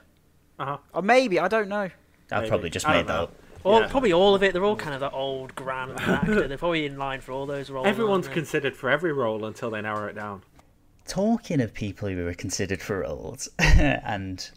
[0.58, 0.78] Uh huh.
[0.94, 1.90] Or maybe, I don't know.
[2.32, 3.24] I've probably just made that know.
[3.24, 3.34] up.
[3.64, 3.88] All, Yeah.
[3.88, 4.54] Probably all of it.
[4.54, 6.48] They're all kind of that old grand actor.
[6.48, 7.88] They're probably in line for all those roles.
[7.88, 10.44] Everyone's considered for every role until they narrow it down.
[11.08, 14.50] Talking of people who were considered for roles and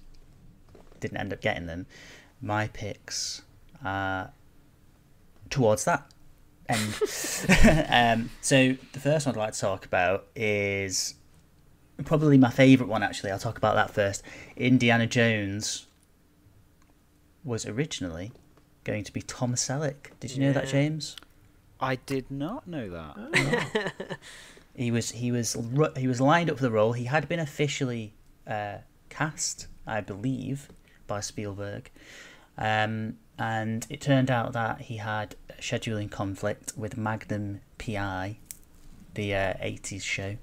[1.00, 1.86] didn't end up getting them,
[2.40, 3.42] my picks
[3.84, 4.32] are
[5.50, 6.06] towards that
[6.68, 6.94] end.
[7.88, 11.14] um, so the first one I'd like to talk about is
[12.04, 13.02] probably my favourite one.
[13.02, 14.22] Actually, I'll talk about that first.
[14.56, 15.86] Indiana Jones
[17.44, 18.32] was originally
[18.84, 20.10] going to be Tom Selleck.
[20.20, 21.16] Did you know that, James?
[21.80, 24.18] I did not know that.
[24.74, 25.56] He was he was
[25.96, 26.92] he was lined up for the role.
[26.92, 28.14] He had been officially
[28.46, 28.78] uh,
[29.10, 30.68] cast, I believe,
[31.06, 31.90] by Spielberg,
[32.56, 38.38] um, and it turned out that he had a scheduling conflict with Magnum PI,
[39.14, 40.36] the uh, '80s show,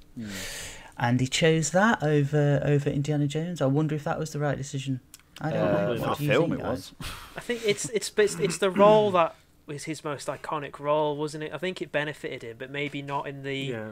[0.95, 3.63] and he chose that over over Indiana Jones.
[3.63, 4.99] I wonder if that was the right decision.
[5.41, 5.78] I don't Uh, know.
[5.78, 6.93] Probably What you film, think, it was.
[7.36, 11.43] I think it's it's it's, it's the role that was his most iconic role, wasn't
[11.45, 11.54] it?
[11.54, 13.56] I think it benefited him, but maybe not in the.
[13.56, 13.89] Yeah.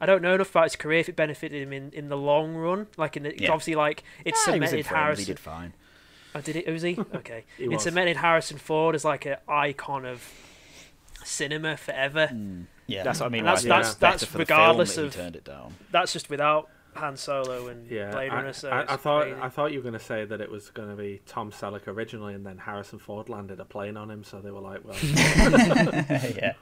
[0.00, 2.54] I don't know enough about his career if it benefited him in, in the long
[2.54, 2.86] run.
[2.98, 3.50] Like in the, Yeah.
[3.50, 5.24] obviously, like it Ah, he was in cemented Friends, He Harrison.
[5.26, 5.72] did fine.
[6.34, 6.68] Oh, did it?
[6.70, 6.98] Was he?
[7.14, 7.44] Okay.
[7.56, 7.82] He it was.
[7.82, 10.22] cemented Harrison Ford as like an icon of
[11.24, 12.30] cinema forever.
[12.86, 13.40] Yeah, That's what I mean.
[13.40, 15.74] And why I that's- think that's- that's regardless film of- that he turned it down.
[15.90, 18.52] That's just without Han Solo and Yeah, Blade I, Runner.
[18.52, 19.40] So I, I thought crazy.
[19.40, 21.86] I thought you were going to say that it was going to be Tom Selleck
[21.86, 24.96] originally, and then Harrison Ford landed a plane on him, so they were like, "Well,
[25.02, 26.54] yeah.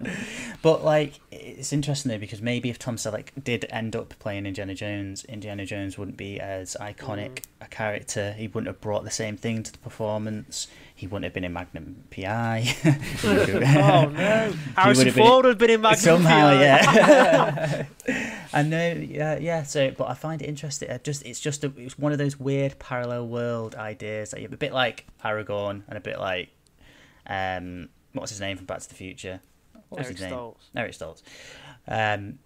[0.62, 4.74] But like, it's interesting though because maybe if Tom Selleck did end up playing Indiana
[4.74, 7.44] Jones, Indiana Jones wouldn't be as iconic mm.
[7.60, 8.32] a character.
[8.32, 10.68] He wouldn't have brought the same thing to the performance.
[11.04, 12.64] He wouldn't have been in Magnum PI.
[13.24, 14.54] Would Oh no!
[14.74, 16.00] Harrison been- Ford would have been in Magnum PI.
[16.00, 17.86] Somehow, PI.
[18.08, 18.36] yeah.
[18.54, 19.64] I know, yeah, yeah.
[19.64, 20.90] So, but I find it interesting.
[20.90, 24.30] I just, it's just, a, it's one of those weird parallel world ideas.
[24.30, 26.48] That you a bit like Aragorn and a bit like,
[27.26, 29.40] um, what's his name from Back to the Future?
[29.90, 30.32] What was Eric his name?
[30.32, 30.56] Stoltz.
[30.74, 31.22] Eric Stoltz.
[31.86, 32.38] Um,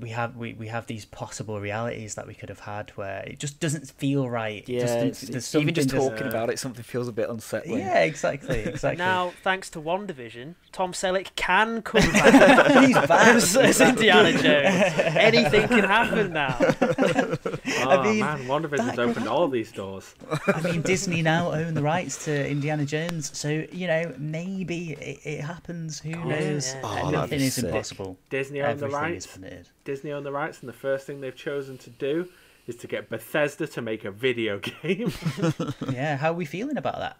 [0.00, 3.38] we have we, we have these possible realities that we could have had where it
[3.38, 4.68] just doesn't feel right.
[4.68, 7.78] Yeah, just, it's- it's- even just talking uh, about it, something feels a bit unsettling.
[7.80, 8.98] Yeah, exactly, exactly.
[8.98, 13.28] Now, thanks to WandaVision, Tom Selleck can come back he's back.
[13.36, 14.94] as, as Indiana Jones.
[15.16, 16.56] Anything can happen now.
[16.60, 20.14] oh mean, man, WandaVision's that- opened all these doors."
[20.46, 25.20] I mean, Disney now own the rights to Indiana Jones, so you know maybe it,
[25.24, 26.00] it happens.
[26.00, 26.74] Who knows?
[26.74, 26.80] yeah.
[26.84, 27.64] Oh, that'd Nothing is sick.
[27.64, 28.18] impossible.
[28.30, 29.26] Disney own the rights.
[29.26, 29.67] is permitted.
[29.84, 32.28] Disney own the rights, and the first thing they've chosen to do
[32.66, 35.12] is to get Bethesda to make a video game.
[35.90, 37.16] yeah, how are we feeling about that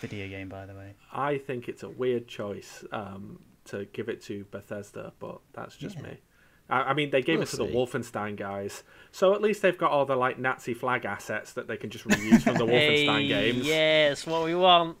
[0.00, 0.94] video game, by the way?
[1.12, 5.96] I think it's a weird choice um, to give it to Bethesda, but that's just
[5.96, 6.02] Yeah.
[6.02, 6.16] me.
[6.68, 7.64] I, I mean, they gave We'll it to the.
[7.66, 11.76] Wolfenstein guys, so at least they've got all the like Nazi flag assets that they
[11.76, 13.66] can just reuse from the Wolfenstein hey, games.
[13.66, 14.96] Yes, what we want.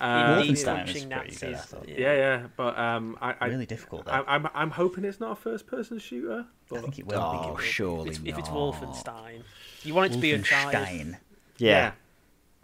[0.00, 1.88] Uh, Wolfenstein was punching pretty good, I thought.
[1.88, 1.94] Yeah.
[1.98, 4.06] yeah, yeah, but um, I, I, Really difficult.
[4.06, 4.10] Though.
[4.12, 6.44] I, I'm, I'm hoping it's not a first-person shooter.
[6.72, 7.62] I think it will Oh, be.
[7.64, 8.48] surely If, if it's.
[8.48, 9.42] Wolfenstein,
[9.84, 10.80] you want it to be Uncharted.
[10.80, 11.16] Wolfenstein.
[11.58, 11.92] Yeah.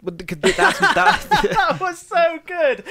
[0.03, 1.27] But the- that's that.
[1.51, 2.83] that was so good.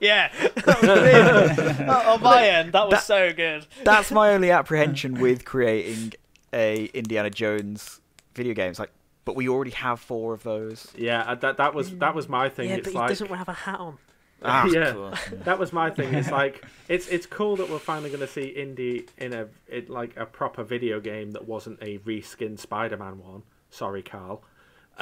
[0.00, 0.30] yeah,
[0.66, 3.66] that was really- on my end, that was That- so good.
[3.84, 6.12] that's my only apprehension with creating
[6.52, 8.00] a Indiana Jones
[8.34, 8.70] video game.
[8.70, 8.92] It's like,
[9.24, 10.92] but we already have four of those.
[10.96, 12.68] yeah, uh, that that was that was my thing.
[12.68, 13.98] Yeah, it's but he like doesn't have a hat on.
[14.42, 14.88] Ah, Yeah.
[14.88, 16.12] of that was my thing.
[16.12, 19.88] It's like it's it's cool that we're finally going to see Indy in a it,
[19.88, 23.42] like a proper video game that wasn't a reskinned Spider-Man one.
[23.70, 24.42] Sorry, Carl.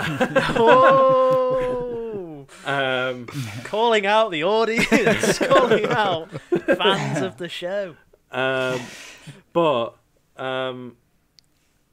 [1.04, 3.26] Oh, Um,
[3.64, 7.96] calling out the audience, calling out fans of the show.
[8.30, 8.80] um,
[9.52, 9.96] but
[10.36, 10.96] um,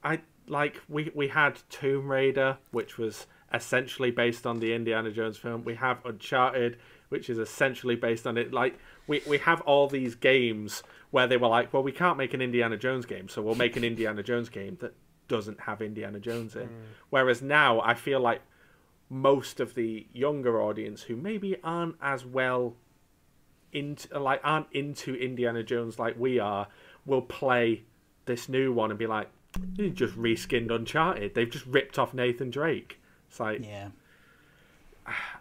[0.04, 0.20] I
[0.50, 5.64] like we we had Tomb Raider, which was essentially based on the Indiana Jones film.
[5.64, 6.78] We have Uncharted.
[7.10, 8.54] which is essentially based on it.
[8.54, 8.78] Like
[9.08, 12.42] we we have all these games where they were like, well, we can't make an
[12.42, 14.94] Indiana Jones game, so we'll make an Indiana Jones game that
[15.28, 16.68] doesn't have Indiana Jones in.
[16.68, 16.74] Hmm.
[17.10, 18.42] Whereas now, I feel like
[19.10, 22.76] most of the younger audience who maybe aren't as well
[23.72, 26.68] into like aren't into Indiana Jones like we are
[27.06, 27.84] will play
[28.26, 29.30] this new one and be like,
[29.76, 31.34] "You just reskinned Uncharted.
[31.36, 33.90] They've just ripped off Nathan Drake." It's like Yeah.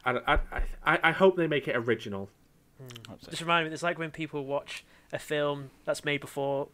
[0.05, 0.39] I, I,
[0.85, 2.31] I, I hope they make it original.
[3.29, 6.69] Just remind me, it's like when people watch a film that's made before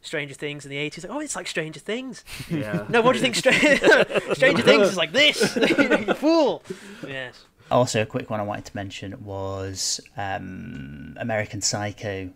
[0.00, 1.04] Stranger Things in the 80s.
[1.04, 2.24] Like, oh, it's like Stranger Things.
[2.50, 2.84] Yeah.
[2.88, 3.36] No, what do you think?
[3.36, 3.54] Stra-
[4.34, 5.56] Stranger Things is like this.
[5.56, 6.62] you fool.
[7.06, 7.44] Yes.
[7.70, 12.30] Also, a quick one I wanted to mention was um, American Psycho.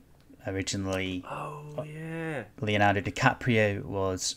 [0.50, 2.44] Originally, Oh uh, yeah.
[2.60, 4.36] Leonardo DiCaprio was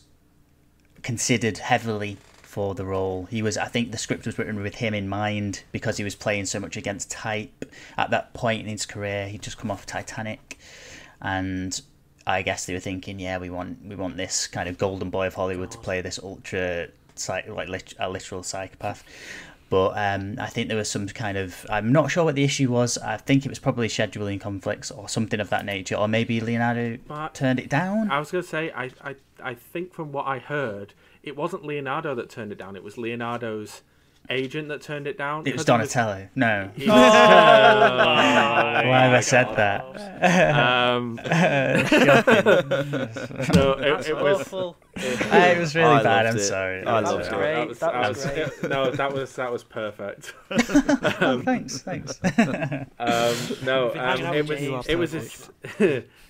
[1.01, 2.18] considered heavily
[2.53, 3.26] for the role.
[3.26, 6.16] He was, I think, the script was written with him in mind because he was
[6.16, 7.66] playing so much against type
[7.97, 9.28] at that point in his career.
[9.28, 10.59] He'd just come off Titanic,
[11.22, 11.82] and
[12.28, 15.28] I guess they were thinking, yeah, we want we want this kind of golden boy
[15.28, 19.03] of Hollywood to play this ultra psych- like a literal psychopath.
[19.74, 22.69] But um, I think there was some kind of I'm not sure what the issue
[22.71, 22.99] was.
[22.99, 26.99] I think it was probably scheduling conflicts or something of that nature, or maybe Leonardo
[27.07, 28.11] But- turned it down.
[28.11, 30.93] I was gonna say I, I I think from what I heard,
[31.24, 32.76] it wasn't Leonardo that turned it down.
[32.76, 33.82] It was Leonardo's
[34.30, 35.45] agent that turned it down.
[35.45, 36.30] It was because he Donatello.
[36.36, 36.69] No.
[36.76, 39.84] he was- Why have I said that?
[40.55, 41.15] um,
[43.55, 44.41] no, it, it was.
[44.41, 44.78] awful.
[44.95, 46.26] it was really I bad.
[46.28, 46.39] I'm it.
[46.39, 46.86] sorry.
[46.86, 47.38] I I'm loved sorry.
[47.38, 47.53] great.
[47.55, 48.63] That was, That I was great.
[48.71, 50.34] no, that was that was perfect.
[51.26, 52.19] Oh, thanks, thanks.
[52.99, 55.49] Um, no, um, it was it was his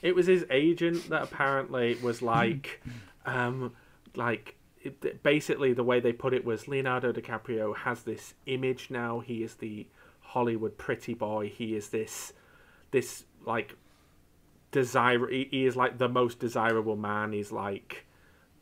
[0.01, 2.81] it was his agent that apparently was like,
[3.25, 3.73] um,
[4.15, 9.19] like it, basically the way they put it was Leonardo DiCaprio has this image now.
[9.19, 9.87] He is the
[10.21, 11.49] Hollywood pretty boy.
[11.49, 12.33] He is this
[12.91, 13.75] this like
[14.71, 15.27] desire.
[15.29, 17.31] He, he is like the most desirable man.
[17.31, 18.05] He's like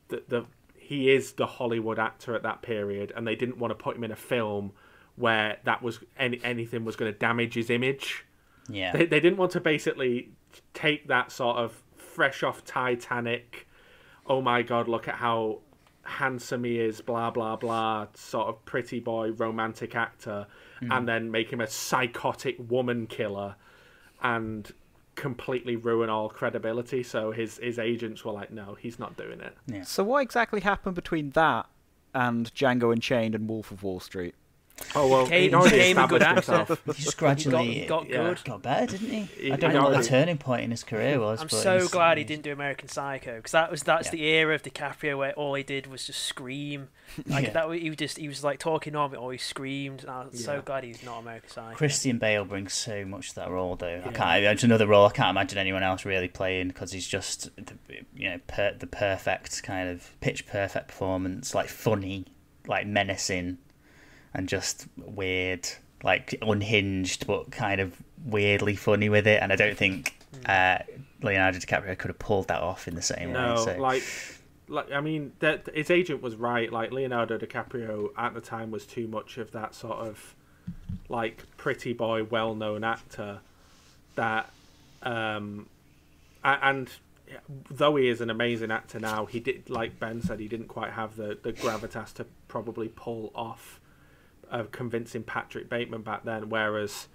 [0.10, 0.46] the the
[0.76, 4.04] he is the Hollywood actor at that period, and they didn't want to put him
[4.04, 4.74] in a film
[5.16, 8.26] where that was any, anything was going to damage his image.
[8.70, 8.92] Yeah.
[8.92, 10.32] They, they didn't want to basically
[10.74, 13.68] take that sort of fresh off Titanic,
[14.28, 15.60] oh my god, look at how
[16.12, 20.48] handsome he is, blah blah blah, sort of pretty boy romantic actor,
[20.82, 20.96] mm.
[20.96, 23.56] and then make him a psychotic woman killer,
[24.22, 24.72] and
[25.16, 27.04] completely ruin all credibility.
[27.04, 29.88] So his his agents were like, no, he's not doing it.
[29.88, 31.68] So what exactly happened between that
[32.14, 34.36] and Django Unchained and Wolf of Wall Street?
[34.96, 36.66] Oh well, Became- he'd already became a good established actor.
[36.76, 36.98] himself.
[36.98, 38.18] He just gradually he got yeah.
[38.24, 38.42] good.
[38.44, 39.22] got better, didn't he?
[39.46, 41.42] He- I don't he know what the turning point in his career was.
[41.42, 44.12] I'm but so he's- glad he didn't do American Psycho because that was that's Yeah.
[44.12, 46.90] the era of DiCaprio where all he did was just scream.
[47.28, 47.50] Like Yeah.
[47.52, 50.02] that, was- he was just he was like talking on it, or he screamed.
[50.02, 51.76] And I'm so glad he's not American Psycho.
[51.76, 54.02] Christian Bale brings so much to that role, though.
[54.06, 54.44] I can't.
[54.46, 57.74] It's another role I can't imagine anyone else really playing because he's just, the-
[58.16, 62.26] you know, per, the perfect kind of pitch perfect performance, like funny,
[62.66, 63.58] like menacing,
[64.34, 65.68] and just weird,
[66.04, 69.42] like unhinged, but kind of weirdly funny with it.
[69.42, 70.16] And I don't think
[70.46, 70.80] uh,
[71.22, 73.64] Leonardo DiCaprio could have pulled that off in the same No, way.
[73.64, 73.78] So.
[73.78, 74.04] like,
[74.68, 76.72] like I mean, that his agent was right.
[76.72, 80.36] Like Leonardo DiCaprio at the time was too much of that sort of
[81.10, 83.40] like pretty boy, well-known actor.
[84.16, 84.50] That,
[85.04, 85.68] um,
[86.44, 86.90] and
[87.70, 90.92] though he is an amazing actor now, he did, like Ben said, he didn't quite
[90.92, 93.81] have the the gravitas to probably pull off
[94.52, 96.50] a convincing Patrick Bateman back then.
[96.50, 97.08] Whereas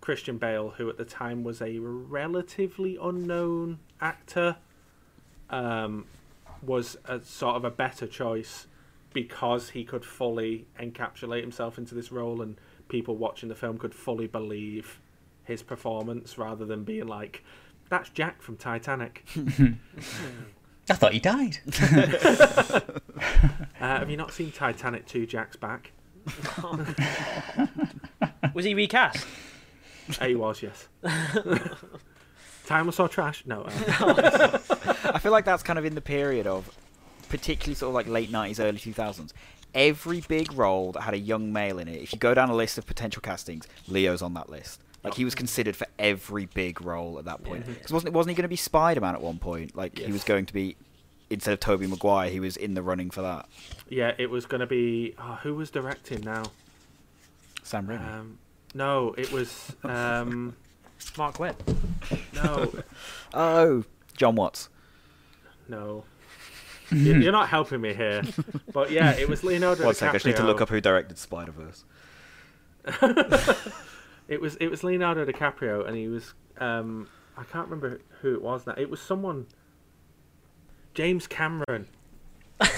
[0.00, 4.56] Christian Bale, who at the time was a relatively unknown actor,
[5.50, 6.06] um,
[6.62, 8.66] was a sort of a better choice
[9.12, 12.56] because he could fully encapsulate himself into this role and
[12.88, 15.00] people watching the film could fully believe
[15.44, 17.44] his performance rather than being like
[17.88, 19.24] that's Jack from Titanic.
[20.90, 21.58] I thought he died.
[23.80, 25.92] Uh, have you not seen Titanic 2 Jack's back?
[28.54, 29.26] Was he recast?
[30.20, 30.88] He was, yes.
[32.66, 33.42] Time was so trash?
[33.46, 33.62] No.
[33.62, 34.58] Uh,
[35.04, 36.70] I feel like that's kind of in the period of,
[37.28, 39.32] particularly sort of like late 90s, early 2000s.
[39.74, 42.54] Every big role that had a young male in it, if you go down a
[42.54, 44.80] list of potential castings, Leo's on that list.
[45.02, 47.66] Like he was considered for every big role at that point.
[47.66, 49.76] Because wasn't wasn't he going to be Spider Man at one point?
[49.76, 50.76] Like he was going to be
[51.34, 53.46] instead of Tobey Maguire, he was in the running for that.
[53.88, 55.14] yeah, it was going to be.
[55.18, 56.44] Oh, who was directing now?
[57.62, 58.12] Sam Raimi.
[58.14, 58.38] Um,
[58.74, 59.72] no, it was.
[59.84, 60.56] Um,
[61.18, 61.56] Mark Webb.
[62.34, 62.72] no,
[63.34, 63.84] oh,
[64.16, 64.68] John Watts.
[65.68, 66.04] no.
[66.90, 68.22] You- You're not helping me here.
[68.72, 71.18] But yeah, it was Leonardo One sec, I just need to look up who directed
[71.18, 71.84] Spider Verse.
[74.26, 78.42] It was it was Leonardo DiCaprio, and he was um, I can't remember who it
[78.42, 78.74] was now.
[78.76, 79.46] It was someone.
[80.94, 81.88] James Cameron.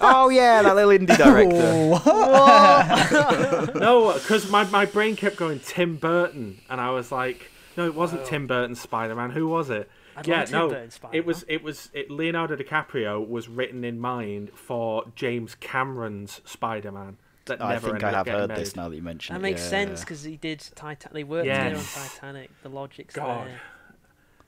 [0.00, 1.88] Oh yeah, that little indie director.
[3.78, 7.94] No, because my, my brain kept going Tim Burton, and I was like, no, it
[7.94, 8.26] wasn't oh.
[8.26, 9.30] Tim Burton's Spider Man.
[9.30, 9.90] Who was it?
[10.16, 12.10] I'd yeah, love Tim no, it was it was it.
[12.10, 17.16] Leonardo DiCaprio was written in mind for James Cameron's Spider Man.
[17.46, 18.58] That I never think ended I have heard made.
[18.58, 19.42] this now that you mention That it.
[19.42, 19.68] makes yeah.
[19.68, 21.12] sense because he did Titan.
[21.14, 22.50] They worked together on Titanic.
[22.62, 23.46] The logic's God.
[23.46, 23.60] there.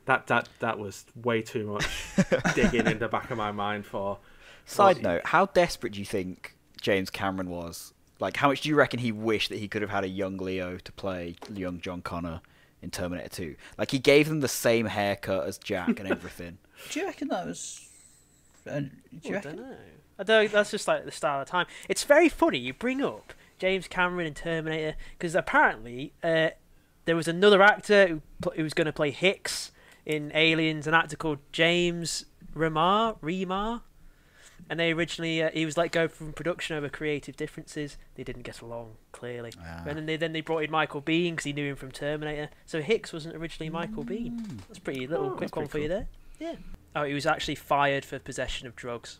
[0.06, 1.86] That that that was way too much
[2.54, 4.18] digging in the back of my mind for.
[4.66, 7.92] Side note: How desperate do you think James Cameron was?
[8.20, 10.36] Like, how much do you reckon he wished that he could have had a young
[10.36, 12.42] Leo to play young John Connor
[12.82, 13.56] in Terminator 2?
[13.78, 16.58] Like, he gave them the same haircut as Jack and everything.
[16.90, 17.88] Do you reckon that was?
[18.70, 18.90] Uh, do
[19.22, 19.56] you I reckon?
[19.56, 19.76] don't know.
[20.18, 20.52] I don't.
[20.52, 21.66] That's just like the style of time.
[21.88, 26.50] It's very funny you bring up James Cameron in Terminator because apparently uh,
[27.06, 28.22] there was another actor who,
[28.54, 29.72] who was going to play Hicks
[30.10, 33.18] in Aliens, an actor called James Remar.
[33.20, 33.82] Remar.
[34.68, 37.96] And they originally, uh, he was let go from production over creative differences.
[38.14, 39.52] They didn't get along, clearly.
[39.60, 39.82] Ah.
[39.86, 42.50] And then they then they brought in Michael Biehn because he knew him from Terminator.
[42.66, 44.60] So Hicks wasn't originally Michael Biehn.
[44.68, 46.08] That's pretty little Oh, quick one pretty for you there.
[46.38, 46.54] Yeah.
[46.94, 49.18] Oh, he was actually fired for possession of drugs.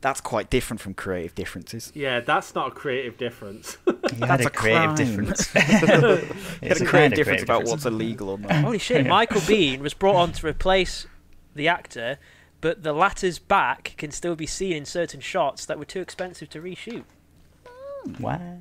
[0.00, 1.92] That's quite different from creative differences.
[1.94, 3.76] Yeah, that's not a creative difference.
[4.12, 4.96] He had That's a a creative crime.
[4.96, 5.52] difference.
[5.52, 8.52] He It's a kind creative of difference about what's illegal or not.
[8.52, 9.06] Holy shit!
[9.06, 11.06] Michael Biehn was brought on to replace
[11.54, 12.18] the actor,
[12.60, 16.50] but the latter's back can still be seen in certain shots that were too expensive
[16.50, 17.04] to reshoot.
[18.20, 18.58] Wow.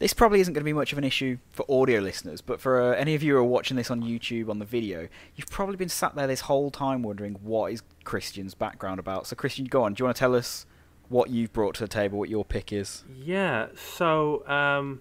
[0.00, 2.80] This probably isn't going to be much of an issue for audio listeners, but for
[2.80, 5.76] uh, any of you who are watching this on YouTube on the video, you've probably
[5.76, 9.26] been sat there this whole time wondering what is Christian's background about.
[9.26, 9.92] So, Christian, go on.
[9.92, 10.64] Do you want to tell us
[11.10, 13.04] what you've brought to the table, what your pick is?
[13.14, 15.00] Yeah, so um,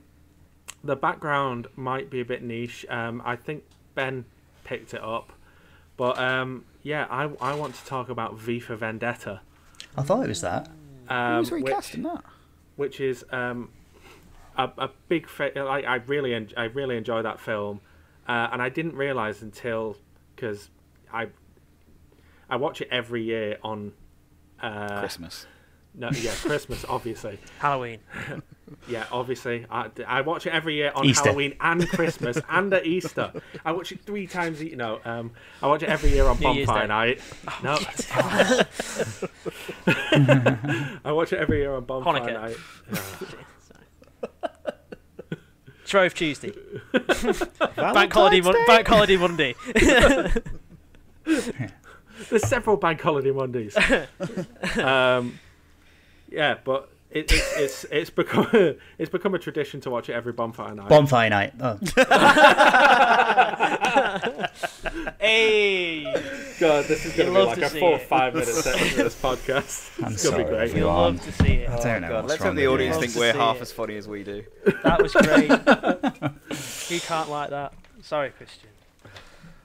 [0.84, 2.86] the background might be a bit niche.
[2.89, 3.64] Um, I think
[3.95, 4.26] Ben
[4.66, 5.32] picked it up.
[5.95, 9.39] But um, yeah, I, I want to talk about V for Vendetta.
[9.95, 10.68] I thought it was that.
[11.08, 12.26] Um, Who was which, recast in that?
[12.76, 13.70] which is um,
[14.60, 17.82] a, a big fa- like I really en- I really enjoy that film,
[18.28, 19.95] uh, and I didn't realize until
[20.36, 20.70] because
[21.14, 21.28] I
[22.49, 23.93] I watch it every year on
[24.62, 25.47] uh, Christmas.
[25.95, 27.39] No, yeah, Christmas obviously.
[27.60, 27.99] Halloween.
[28.88, 29.66] Yeah, obviously.
[29.72, 31.24] I, I watch it every year on Easter.
[31.30, 33.34] Halloween and Christmas and at Easter.
[33.66, 34.62] I watch it three times.
[34.62, 36.88] You know, um, I watch it every year on New Bonfire Day.
[36.88, 37.22] Night.
[37.64, 37.80] No,
[41.03, 42.34] I watch it every year on Bonfire Hanukkah.
[42.34, 42.57] Night.
[45.90, 46.52] Shrove Tuesday.
[47.76, 48.42] Bank holiday.
[48.42, 49.56] Mon- Bank holiday Monday.
[51.26, 53.76] There's several bank holiday Mondays.
[54.78, 55.40] um,
[56.30, 58.47] yeah, but it, it, it's it's become
[58.99, 60.89] it's become a tradition to watch it every Bonfire Night.
[60.89, 61.53] Bonfire night.
[61.60, 61.74] Oh,
[65.20, 66.03] hey,
[66.60, 68.99] God, this is going to You'd be like a see four or five minute section
[68.99, 69.89] of this podcast.
[70.05, 70.76] I'm it's going to be great.
[70.76, 71.70] you'll love to see it.
[71.70, 72.10] I don't know.
[72.10, 73.62] Oh, God, let's wrong have the audience think we're half it.
[73.64, 74.43] as funny as we do.
[74.84, 75.49] That was great.
[76.89, 77.74] Who can't like that?
[78.03, 78.70] Sorry, Christian.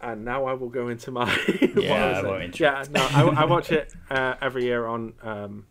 [0.00, 1.30] And now I will go into my.
[1.76, 2.60] Yeah, what I won't.
[2.60, 5.12] Yeah, no, I, I watch it uh, every year on.
[5.22, 5.66] Um,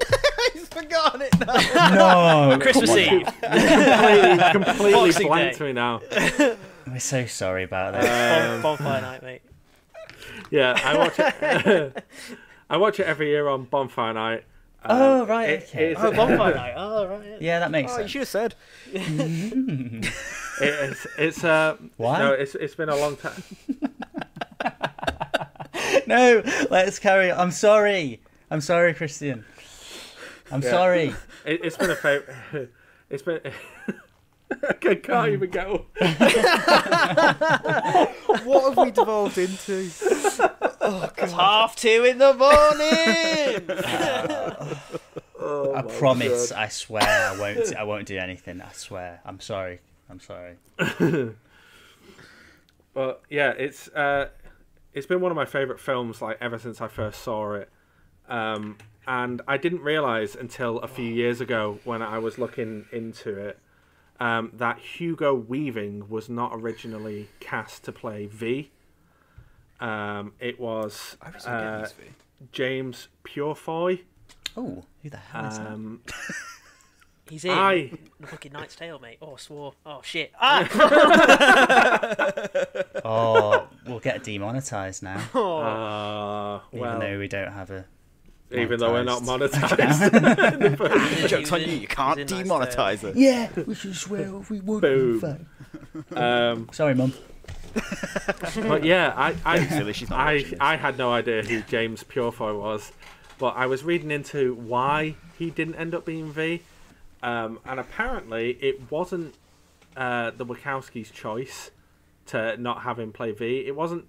[0.54, 2.48] He's forgotten it now.
[2.50, 3.26] No, Christmas Eve.
[3.26, 5.64] completely completely Boxing blanked Day.
[5.66, 6.00] me now.
[6.10, 6.56] now.
[6.86, 8.50] We're so sorry about that.
[8.56, 9.42] Um, bonfire night, mate.
[10.50, 12.04] yeah, I watch it.
[12.70, 14.44] I watch it every year on Bonfire Night.
[14.84, 15.90] Um, Oh, right, it- okay.
[15.90, 16.74] it's- Oh, bonfire night.
[16.76, 17.26] Oh, right.
[17.26, 17.36] yeah.
[17.40, 18.54] yeah, that makes Oh, you should have said.
[20.62, 22.18] It's it's uh Why?
[22.18, 23.42] no it's it's been a long time.
[26.06, 27.38] No, let's carry on.
[27.38, 28.20] I'm sorry.
[28.50, 29.44] I'm sorry, Christian.
[30.50, 30.70] I'm Yeah.
[30.70, 31.14] sorry.
[31.44, 32.70] It, it's been a favorite.
[33.10, 33.40] It's been.
[34.68, 35.86] I can't even go.
[38.44, 39.90] What have we devolved into?
[39.90, 43.68] It's half two in the morning.
[45.40, 46.50] Oh I promise.
[46.50, 46.58] God.
[46.58, 47.02] I swear.
[47.02, 47.74] I won't.
[47.76, 48.60] I won't do anything.
[48.60, 49.20] I swear.
[49.24, 49.80] I'm sorry.
[50.08, 50.56] I'm sorry.
[52.94, 54.28] But yeah, it's uh,
[54.92, 57.68] it's been one of my favorite films like ever since I first saw it.
[58.28, 58.78] Um,
[59.10, 63.58] and I didn't realize until a few years ago when I was looking into it
[64.20, 68.70] um, that Hugo Weaving was not originally cast to play V.
[69.80, 72.04] Um, it was I was uh, V.
[72.52, 74.02] James Purefoy.
[74.56, 75.66] Oh, who the hell is that?
[75.66, 76.02] Um,
[77.28, 77.90] He's in I
[78.20, 79.18] the fucking Knight's Tale, mate.
[79.20, 79.72] Oh, swore.
[79.84, 80.32] Oh shit.
[80.40, 80.68] Ah.
[83.02, 85.20] Oh, we'll get demonetized now.
[85.34, 85.56] Oh.
[85.58, 87.86] uh, Even well, though we don't have a
[88.52, 90.10] even though we're not Monetized.
[90.10, 91.28] monetized.
[91.28, 91.66] Joke's on you.
[91.68, 93.16] You can't he was in demonetize it.
[93.16, 94.80] Yeah, we should swear if we would.
[94.82, 95.46] Boom.
[96.16, 97.12] um, Sorry, mum.
[98.66, 100.44] but yeah, I I, Silly, she's not I.
[100.60, 102.90] I had no idea who James Purefoy was,
[103.38, 106.62] but I was reading into why he didn't end up being V,
[107.22, 109.34] um, and apparently it wasn't
[109.96, 111.70] uh, the Wachowskis' choice
[112.26, 113.64] to not have him play V.
[113.66, 114.06] It wasn't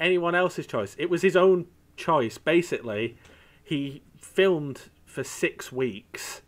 [0.00, 0.96] anyone else's choice.
[0.98, 1.66] It was his own
[1.96, 2.38] choice.
[2.38, 3.16] Basically,
[3.66, 6.42] he filmed for six weeks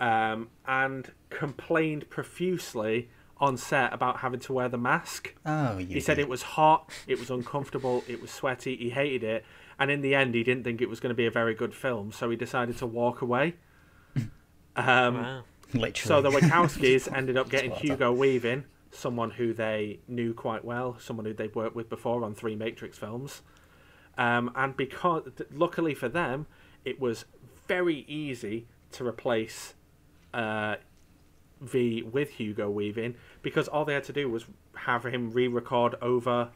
[0.00, 5.34] um, and complained profusely on set about having to wear the mask.
[5.44, 5.86] Oh, you.
[5.86, 9.44] He said it was hot, it was uncomfortable, it was sweaty, he hated it,
[9.78, 11.74] and in the end, he didn't think it was going to be a very good
[11.74, 13.54] film, so he decided to walk away.
[14.76, 15.42] Um, Wow.
[15.74, 15.92] literally.
[15.94, 21.26] so the Wachowskis ended up getting Hugo Weaving, someone who they knew quite well, someone
[21.26, 23.42] who they'd worked with before on three Matrix films.
[24.20, 26.46] Um, and because, luckily for them,
[26.84, 27.24] it was
[27.66, 29.72] very easy to replace
[30.34, 30.76] uh,
[31.62, 34.44] V with Hugo Weaving because all they had to do was
[34.76, 36.50] have him re-record over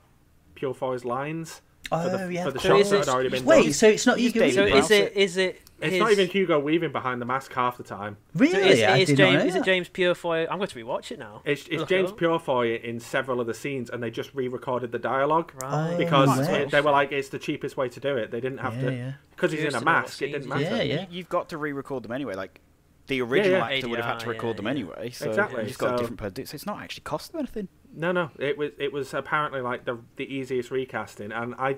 [0.54, 1.62] Purefoy's lines
[1.92, 3.62] Oh, for Oh, the, yeah, for the of So shots that had already been Wait,
[3.64, 3.72] done.
[3.74, 4.78] so it's not Hugo David So Weaving?
[4.78, 7.82] is it is it It's his, not even Hugo Weaving behind the mask half the
[7.82, 8.16] time.
[8.34, 8.52] Really?
[8.52, 9.64] So is, I is did James not know is it.
[9.64, 10.46] James Purefoy?
[10.50, 11.42] I'm going to rewatch it now.
[11.44, 12.18] It's, it's James it up.
[12.18, 15.90] Purefoy in several of the scenes, and they just re-recorded the dialogue Right.
[15.90, 16.54] Oh, oh because wow.
[16.54, 18.30] it- they were like, it's the cheapest way to do it.
[18.30, 19.12] They didn't have Yeah, to yeah.
[19.36, 20.22] because he's in a to know what mask.
[20.22, 20.62] It didn't matter.
[20.62, 21.06] Yeah, yeah.
[21.10, 22.34] You've got to re-record them anyway.
[22.34, 22.60] Like
[23.06, 23.66] the original yeah.
[23.66, 24.70] actor would have had to record yeah, them yeah.
[24.70, 25.10] anyway.
[25.10, 26.46] So Exactly, You've just got so- a different person.
[26.46, 27.68] So it's not actually cost them anything.
[27.96, 31.76] No, no, it was it was apparently like the the easiest recasting, and I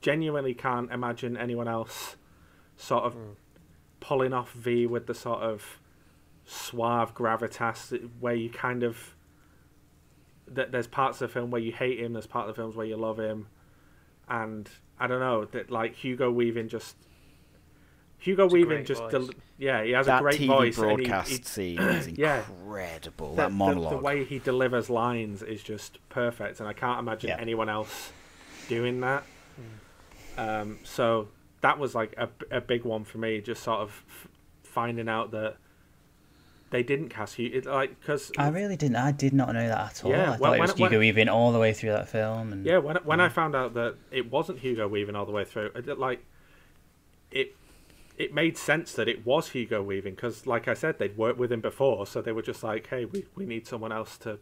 [0.00, 2.16] genuinely can't imagine anyone else
[2.76, 3.14] sort of
[4.00, 5.78] pulling off V with the sort of
[6.46, 9.14] suave gravitas where you kind of
[10.48, 12.74] that there's parts of the film where you hate him, there's part of the films
[12.74, 13.46] where you love him,
[14.28, 14.68] and
[14.98, 16.96] I don't know that like Hugo Weaving just
[18.18, 19.30] Hugo It's Weaving just del-
[19.60, 23.30] yeah he has that a great TV voice and he- broadcast he- scene is incredible.
[23.30, 23.92] the, that the- monologue.
[23.92, 27.36] The, way he delivers lines is just perfect, and I can't imagine Yeah.
[27.38, 28.12] anyone else
[28.68, 29.22] doing that.
[30.38, 31.28] Um, so
[31.60, 34.28] that was like a, a big one for me, just sort of f-
[34.62, 35.56] finding out that
[36.70, 38.96] they didn't cast you it, like because I really didn't.
[38.96, 40.10] I did not know that at all.
[40.12, 42.08] Yeah, I thought well, it was when- when- Hugo Weaving all the way through that
[42.08, 42.52] film.
[42.52, 45.44] And yeah when when I found out that it wasn't Hugo Weaving all the way
[45.44, 46.24] through, it, like
[47.32, 47.54] it
[48.20, 51.50] it made sense that it was Hugo Weaving because, like I said, they'd worked with
[51.50, 54.38] him before, so they were just like, "Hey, we, we need someone else to,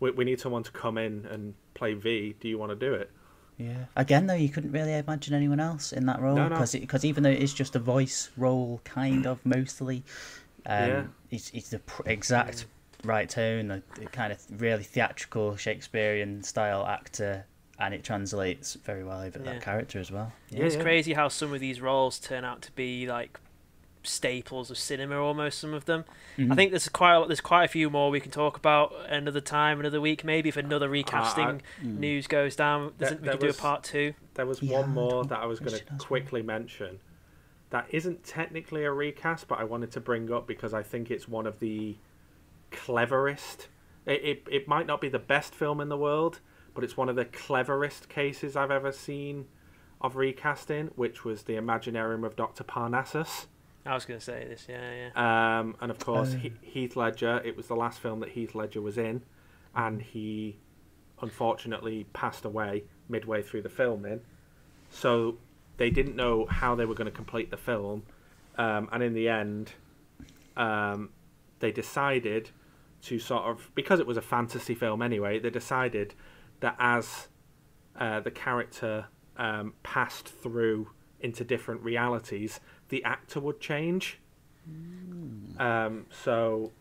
[0.00, 2.34] we, we need someone to come in and play V.
[2.40, 3.10] Do you want to do it?"
[3.56, 3.86] Yeah.
[3.96, 6.50] Again, though, you couldn't really imagine anyone else in that role No, no.
[6.50, 10.04] because because even though it is just a voice role, kind of mostly,
[10.66, 11.02] um, Yeah.
[11.30, 12.66] it's it's the pr- exact
[13.04, 17.46] right tone, the, the kind of really theatrical Shakespearean style actor,
[17.78, 19.52] and it translates very well over Yeah.
[19.52, 20.32] that character as well.
[20.50, 20.82] Yeah, it's yeah.
[20.82, 23.38] crazy how some of these roles turn out to be like
[24.04, 26.02] staples of cinema almost some of them
[26.38, 26.52] Mhm.
[26.52, 29.40] i think there's quite a, there's quite a few more we can talk about another
[29.40, 31.98] time another week maybe if another recasting Mm.
[31.98, 34.62] news goes down There- There's- we there could do a was- part two There was
[34.62, 36.06] Yeah, one more that I was going to mention as well.
[36.06, 37.00] quickly mention.
[37.70, 41.28] That isn't technically a recast, but I wanted to bring up because I think it's
[41.28, 41.96] one of the
[42.70, 43.68] cleverest.
[44.06, 46.40] It, it, it might not be the best film in the world,
[46.78, 49.46] but it's one of the cleverest cases I've ever seen
[50.00, 52.62] of recasting, which was the Imaginarium of Dr.
[52.62, 53.48] Parnassus.
[53.84, 56.34] i was going to say this yeah yeah Um, and of course.
[56.34, 57.42] He- Heath Ledger.
[57.44, 59.22] It was the last film that Heath Ledger was in,
[59.74, 60.60] and he
[61.20, 64.20] unfortunately passed away midway through the filming.
[64.88, 65.38] So
[65.78, 68.04] they didn't know how they were going to complete the film,
[68.56, 69.72] um, and in the end,
[70.56, 71.10] um,
[71.58, 72.50] they decided
[73.02, 75.40] to sort of because it was a fantasy film anyway.
[75.40, 76.14] They decided
[76.60, 77.28] that as
[77.98, 79.06] uh, the character
[79.36, 80.90] um, passed through
[81.20, 84.18] into different realities, the actor would change.
[85.58, 86.72] Um, so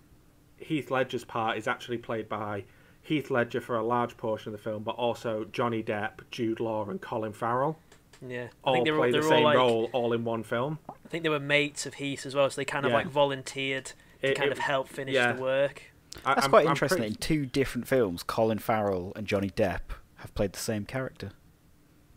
[0.57, 2.65] Heath Ledger's part is actually played by
[3.01, 6.87] Heath Ledger for a large portion of the film, but also Johnny Depp, Jude Law,
[6.89, 7.79] and Colin Farrell
[8.27, 10.23] yeah i all think they were, play the were all same like role, all in
[10.23, 10.79] one film.
[10.89, 12.97] i think they were mates of heath as well so they kind of Yeah.
[12.97, 15.33] like volunteered to It- kind it- of help finish yeah.
[15.33, 15.83] the work
[16.25, 16.97] That's I'm- quite I'm interesting.
[16.99, 19.81] pretty- In two different films, Colin Farrell and Johnny Depp
[20.17, 21.31] have played the same character.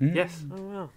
[0.00, 0.14] Mm.
[0.16, 0.42] Yes.
[0.50, 0.90] oh wow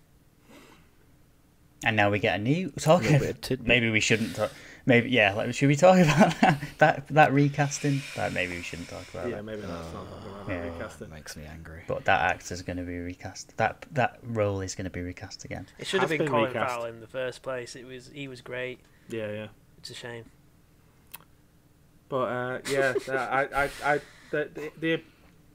[1.86, 3.12] And now we get a new talking.
[3.12, 3.68] Little bit of tidbit.
[3.74, 4.52] Maybe we shouldn't talk.
[4.86, 5.34] Maybe yeah.
[5.34, 8.02] Like, should we talk about that that, that recasting?
[8.16, 9.44] That maybe we shouldn't talk about Yeah, that.
[9.44, 10.62] maybe that's not talking about Yeah.
[10.74, 11.10] recasting.
[11.10, 11.84] Makes me angry.
[11.88, 13.56] But that actor's going to be recast.
[13.58, 15.68] That that role is going to be recast again.
[15.80, 16.70] it should have been, been colin recast.
[16.74, 18.80] farrell in the first place it was he was great
[19.10, 19.48] Yeah, yeah.
[19.78, 20.26] it's a shame
[22.14, 24.00] But uh, yeah, uh, I, I, I,
[24.30, 25.02] the, the, the,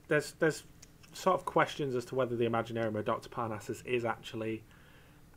[0.08, 0.64] there's, there's
[1.12, 4.64] sort of questions as to whether the Imaginarium of Doctor Parnassus is actually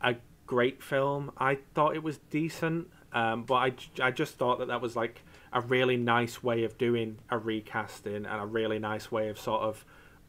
[0.02, 0.16] a
[0.48, 1.30] great film.
[1.38, 5.22] I thought it was decent, um, but I, I just thought that that was like
[5.52, 9.62] a really nice way of doing a recasting and a really nice way of sort
[9.62, 9.84] of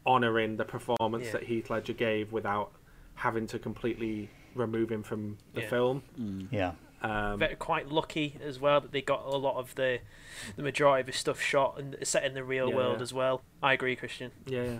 [0.06, 1.32] honouring the performance Yeah.
[1.32, 2.70] that Heath Ledger gave without
[3.14, 5.70] having to completely remove him from the Yeah.
[5.70, 6.02] film.
[6.52, 6.72] Yeah.
[7.04, 9.98] Um, Very, quite lucky as well that they got a lot of the
[10.56, 13.02] the majority of his stuff shot and set in the real Yeah, world yeah.
[13.02, 13.42] as well.
[13.62, 14.30] I agree, Christian.
[14.46, 14.78] yeah, yeah.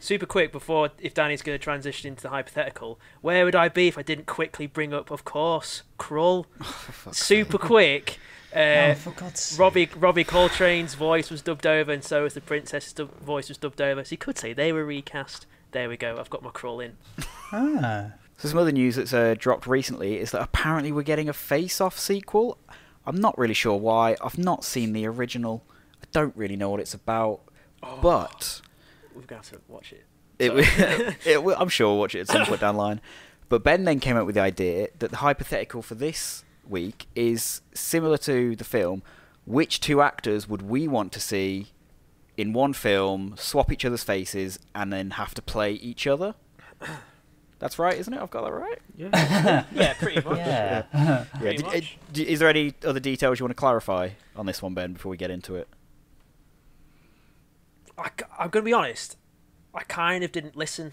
[0.00, 3.88] Super quick before if Danny's going to transition into the hypothetical, where would I be
[3.88, 6.44] if I didn't quickly bring up, of course, Krull?
[7.12, 8.18] Super quick.
[8.54, 9.58] oh, Uh, for God's sake.
[9.60, 13.58] Robbie Robbie Coltrane's voice was dubbed over, and so was the princess's dub- voice was
[13.58, 14.04] dubbed over.
[14.04, 15.46] So you could say they were recast.
[15.72, 16.16] There we go.
[16.18, 16.96] I've got my Krull in.
[17.52, 18.12] Ah.
[18.38, 21.98] So some other news that's uh, dropped recently is that apparently we're getting a Face-Off
[21.98, 22.56] sequel.
[23.04, 24.16] I'm not really sure why.
[24.22, 25.64] I've not seen the original.
[26.02, 27.40] I don't really know what it's about,
[27.82, 27.98] Oh.
[28.00, 28.60] but
[29.14, 30.04] We've got to watch it.
[30.38, 33.00] it, it, will- I'm sure we'll watch it at some point down the line.
[33.48, 37.60] But Ben then came up with the idea that the hypothetical for this week is
[37.74, 39.02] similar to the film.
[39.46, 41.68] Which two actors would we want to see
[42.36, 46.34] in one film swap each other's faces and then have to play each other?
[47.58, 48.20] That's right, isn't it?
[48.20, 48.78] I've got that right.
[48.96, 49.64] Yeah.
[49.74, 50.36] Yeah, pretty much.
[50.38, 50.84] Yeah.
[50.94, 51.24] Yeah.
[51.38, 51.98] Pretty Did, much.
[52.16, 55.10] uh, is there any other details you want to clarify on this one, Ben, before
[55.10, 55.68] we get into it?
[57.96, 59.16] I, am going to be honest.
[59.74, 60.92] I kind of didn't listen,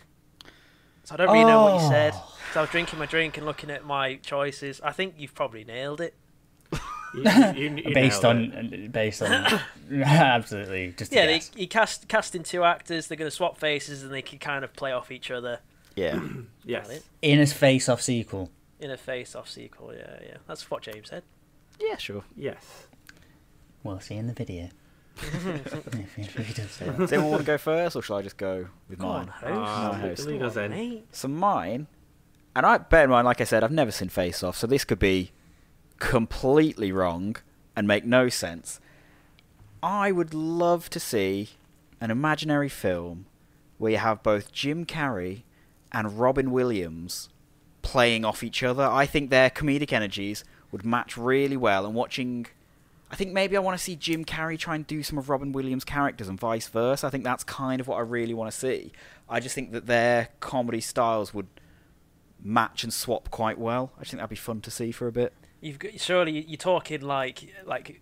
[1.03, 2.13] so I don't really know what you said.
[2.16, 2.38] Oh.
[2.53, 4.82] So I was drinking my drink and looking at my choices.
[4.84, 6.13] I think you've probably nailed it.
[7.13, 8.91] You- you- you- you based nailed on it.
[8.91, 9.32] based on
[10.03, 11.51] absolutely just a Yeah, they, guess.
[11.55, 13.07] you cast casting two actors.
[13.07, 15.59] They're going to swap faces and they can kind of play off each other
[15.95, 16.19] Yeah.
[16.65, 17.01] yes.
[17.21, 18.49] in a face off sequel.
[18.79, 19.93] in a face-off sequel.
[19.93, 20.37] Yeah, yeah.
[20.47, 21.23] That's what James said.
[21.79, 22.23] yeah, sure.
[22.35, 22.87] Yes.
[23.83, 24.69] We'll see in the video.
[25.17, 26.97] if, if he does that.
[26.97, 29.27] Does anyone want to go first, or shall I just go with Go on, mine?
[29.27, 29.53] host.
[29.53, 30.25] Ah, My host.
[30.27, 30.71] lead us in.
[30.71, 31.05] Mate.
[31.11, 31.87] So mine,
[32.55, 34.83] and I bear in mind, like I said, I've never seen Face Off, so this
[34.83, 35.31] could be
[35.99, 37.35] completely wrong
[37.75, 38.79] and make no sense.
[39.81, 41.49] I would love to see
[42.01, 43.25] an imaginary film
[43.77, 45.43] where you have both Jim Carrey
[45.95, 47.29] and Robin Williams
[47.81, 48.83] playing off each other.
[48.83, 52.45] I think their comedic energies would match really well, and watching.
[53.09, 55.53] I think maybe I want to see Jim Carrey try and do some of Robin
[55.53, 57.07] Williams' characters and vice versa.
[57.07, 58.91] I think that's kind of what I really want to see.
[59.29, 61.47] I just think that their comedy styles would
[62.43, 63.91] match and swap quite well.
[63.95, 65.33] I just think that'd be fun to see for a bit.
[65.61, 68.01] You've got surely you're talking like like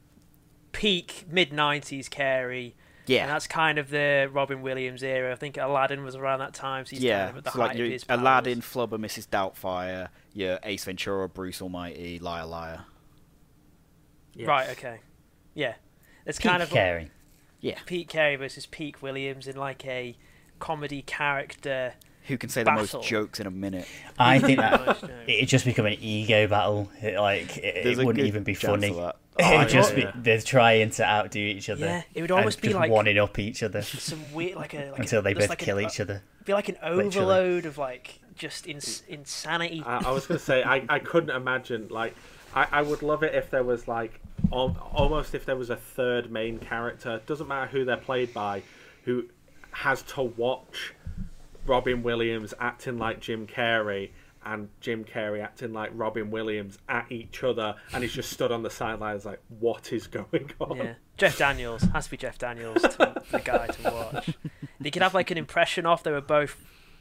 [0.72, 2.74] peak mid '90s Carrey.
[3.06, 3.24] Yeah.
[3.24, 5.32] And that's kind of the Robin Williams era.
[5.32, 7.60] I think Aladdin was around that time, so he's yeah, kind of at the so
[7.60, 8.06] height like of your his.
[8.10, 9.28] Aladdin, Flubber, Mrs.
[9.28, 12.86] Doubtfire, your Ace Ventura, Bruce Almighty, Liar Liar.
[14.36, 14.48] Yes.
[14.48, 14.70] Right.
[14.72, 15.00] Okay.
[15.54, 15.76] Yeah.
[16.26, 17.10] It's Peak kind of Carrey.
[17.62, 20.18] like Pete Carrey versus Pete Williams in like a
[20.60, 21.94] comedy character.
[22.28, 23.86] Who can say the most jokes in a minute?
[24.18, 26.90] I think that it'd just become an ego battle.
[27.02, 29.12] It, like it, it wouldn't even be chance funny.
[29.36, 29.54] Of that.
[29.54, 30.12] It'd Oh, just yeah.
[30.16, 31.86] they're trying to outdo each other.
[31.86, 34.74] Yeah, it would and almost be just like- wanting up each other some weird like
[34.74, 36.24] a like until they just both like kill an, each other.
[36.36, 39.84] it'd Be like an overload of like just ins- insanity.
[39.86, 42.16] I, I was going to say I, I couldn't imagine like
[42.56, 44.20] I, I would love it if there was like
[44.52, 48.62] al- almost if there was a third main character doesn't matter who they're played by
[49.06, 49.26] who
[49.72, 50.94] has to watch
[51.66, 54.10] Robin Williams acting like Jim Carrey
[54.46, 58.64] and Jim Carrey acting like Robin Williams at each other and he's just stood on
[58.64, 62.82] the sidelines like what is going on Yeah, Jeff Daniels has to be Jeff Daniels,
[62.82, 64.30] to, the guy to watch.
[64.80, 66.04] They could have like an impression off.
[66.04, 66.58] They were both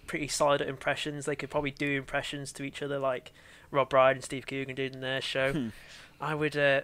[0.07, 1.25] pretty solid at impressions.
[1.27, 3.33] They could probably do impressions to each other, like
[3.71, 5.71] Rob Brydon and Steve Coogan did in their show.
[6.21, 6.57] I would.
[6.57, 6.83] Uh,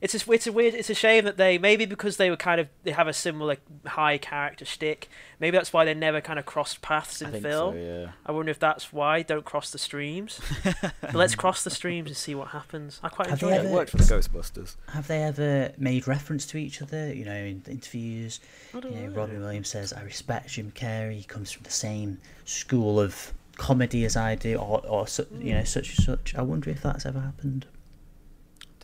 [0.00, 0.74] it's a, it's a weird.
[0.74, 3.56] It's a shame that they maybe because they were kind of they have a similar
[3.86, 5.08] high character shtick.
[5.40, 7.74] Maybe that's why they never kind of crossed paths I in think film.
[7.74, 8.10] so, yeah.
[8.26, 9.22] I wonder if that's why.
[9.22, 10.40] Don't cross the streams.
[11.00, 13.00] but let's cross the streams and see what happens.
[13.02, 13.64] I quite Have enjoy they Yeah, it.
[13.64, 14.76] it ever- worked for the Ghostbusters.
[14.88, 17.12] Have they ever made reference to each other?
[17.12, 18.40] You know, in interviews,
[18.74, 19.08] I you know, know.
[19.16, 21.14] Robin Williams says, "I respect Jim Carrey.
[21.16, 25.54] He comes from the same school of comedy as I do, or, or su- you
[25.54, 27.66] know, such and such." I wonder if that's ever happened.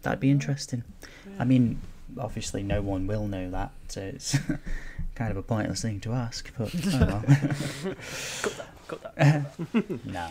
[0.05, 0.85] That'd be interesting.
[1.39, 1.81] I mean,
[2.19, 4.37] obviously, no one will know that, so it's
[5.15, 6.53] kind of a pointless thing to ask.
[6.59, 7.25] But oh well.
[8.87, 10.05] Cut that.
[10.05, 10.29] no.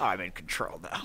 [0.00, 1.02] I'm in control now.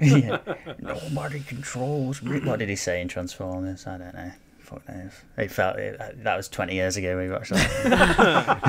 [0.00, 0.38] yeah.
[0.78, 2.40] Nobody controls me.
[2.40, 3.86] What did he say in Transformers?
[3.86, 4.32] I don't know.
[4.60, 5.12] Fuck knows.
[5.36, 8.64] It felt it, uh, that was twenty years ago we watched that.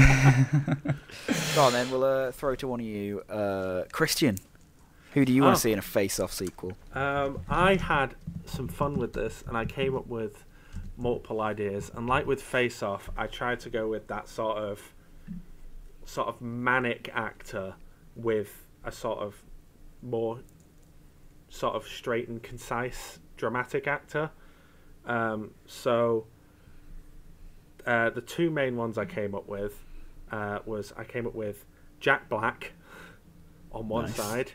[1.55, 3.21] Go on then, we'll uh, throw to one of you.
[3.30, 4.38] Uh, Christian,
[5.16, 5.55] who do you want Oh.
[5.55, 6.74] to see in a face-off sequel?
[6.93, 10.45] Um, I had some fun with this, and I came up with
[10.97, 11.91] multiple ideas.
[11.95, 14.93] And like with Face Off, I tried to go with that sort of
[16.05, 17.74] sort of manic actor
[18.16, 19.43] with a sort of
[20.03, 20.41] more
[21.49, 24.30] sort of straight and concise dramatic actor.
[25.05, 26.28] Um, so
[27.88, 29.84] uh, the two main ones I came up with
[30.32, 31.66] uh, was I came up with
[31.99, 32.74] Jack Black
[33.72, 34.16] on one Nice.
[34.16, 34.51] side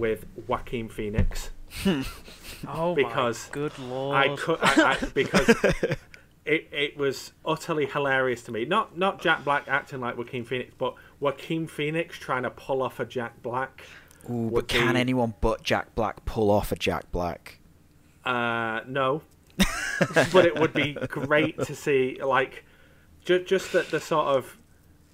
[0.00, 1.50] with Joaquin Phoenix.
[2.66, 4.16] Oh Because my good lord!
[4.16, 5.48] I could I, I, because
[6.44, 8.64] it it was utterly hilarious to me.
[8.66, 13.00] Not not Jack Black acting like Joaquin Phoenix, but Joaquin Phoenix trying to pull off
[13.00, 13.84] a Jack Black.
[14.28, 17.60] Ooh, would but can be- anyone but Jack Black pull off a Jack Black?
[18.26, 19.22] Uh, no,
[20.32, 22.64] but it would be great to see like
[23.24, 24.58] just just the, the sort of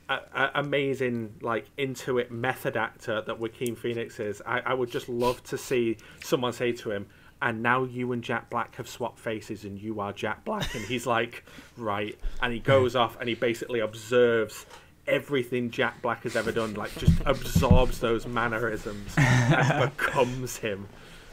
[0.09, 4.43] uh, uh, amazing like into it method actor that Joaquin Phoenix is.
[4.47, 7.07] I, I would just love to see someone say to him.
[7.43, 10.75] And now you and Jack Black have swapped faces, and you are Jack Black.
[10.75, 11.45] And he's like,
[11.77, 12.19] right.
[12.41, 14.65] And he goes off and he basically observes
[15.07, 20.89] everything Jack Black has ever done, like just absorbs those mannerisms and becomes him.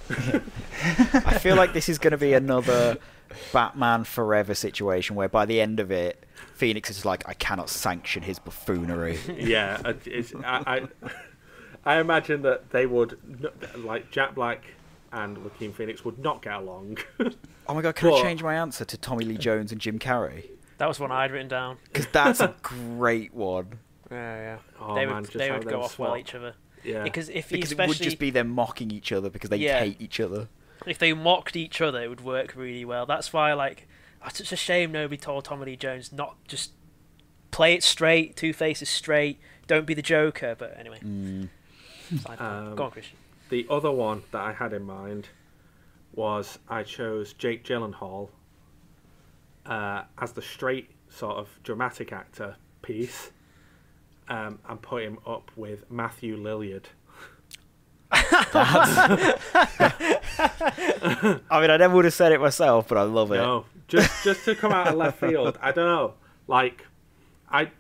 [0.10, 2.98] I feel like this is going to be another
[3.52, 8.24] Batman Forever situation where by the end of it, Phoenix is like, I cannot sanction
[8.24, 9.20] his buffoonery.
[9.38, 11.12] yeah, uh, it's, I, I,
[11.96, 13.18] I imagine that they would
[13.78, 14.64] like Jack Black
[15.12, 16.98] and Joaquin Phoenix would not get along.
[17.66, 20.50] Oh my god, can I change my answer to Tommy Lee Jones and Jim Carrey?
[20.80, 21.78] that was one I'd written down.
[21.86, 23.80] Because that's a great one.
[24.12, 24.58] Yeah, yeah.
[24.82, 26.56] Oh, they man, would just they how would they go would off well each other.
[26.84, 29.56] yeah, Because if he Because it would just be them mocking each other because they
[29.56, 29.80] Yeah.
[29.80, 30.50] hate each other.
[30.86, 33.06] if they mocked each other, it would work really well.
[33.06, 33.88] That's why, like,
[34.26, 36.72] it's such a shame nobody told Tommy Lee Jones not just
[37.52, 38.36] play it straight.
[38.36, 39.40] Two faces straight.
[39.68, 40.56] Don't be the Joker.
[40.58, 41.50] But anyway, Mm.
[42.40, 43.18] Um, go on, Christian.
[43.50, 45.30] the other one that I had in mind
[46.14, 48.30] was I chose Jake Gyllenhaal
[49.66, 53.32] uh, as the straight sort of dramatic actor piece,
[54.30, 56.86] um, and put him up with Matthew Lilliard.
[60.56, 63.38] I mean, I never would have said it myself, but I love it.
[63.38, 63.66] No,
[63.98, 65.58] just just to come out of left field.
[65.62, 66.14] I don't know.
[66.48, 66.86] Like,
[67.50, 67.72] I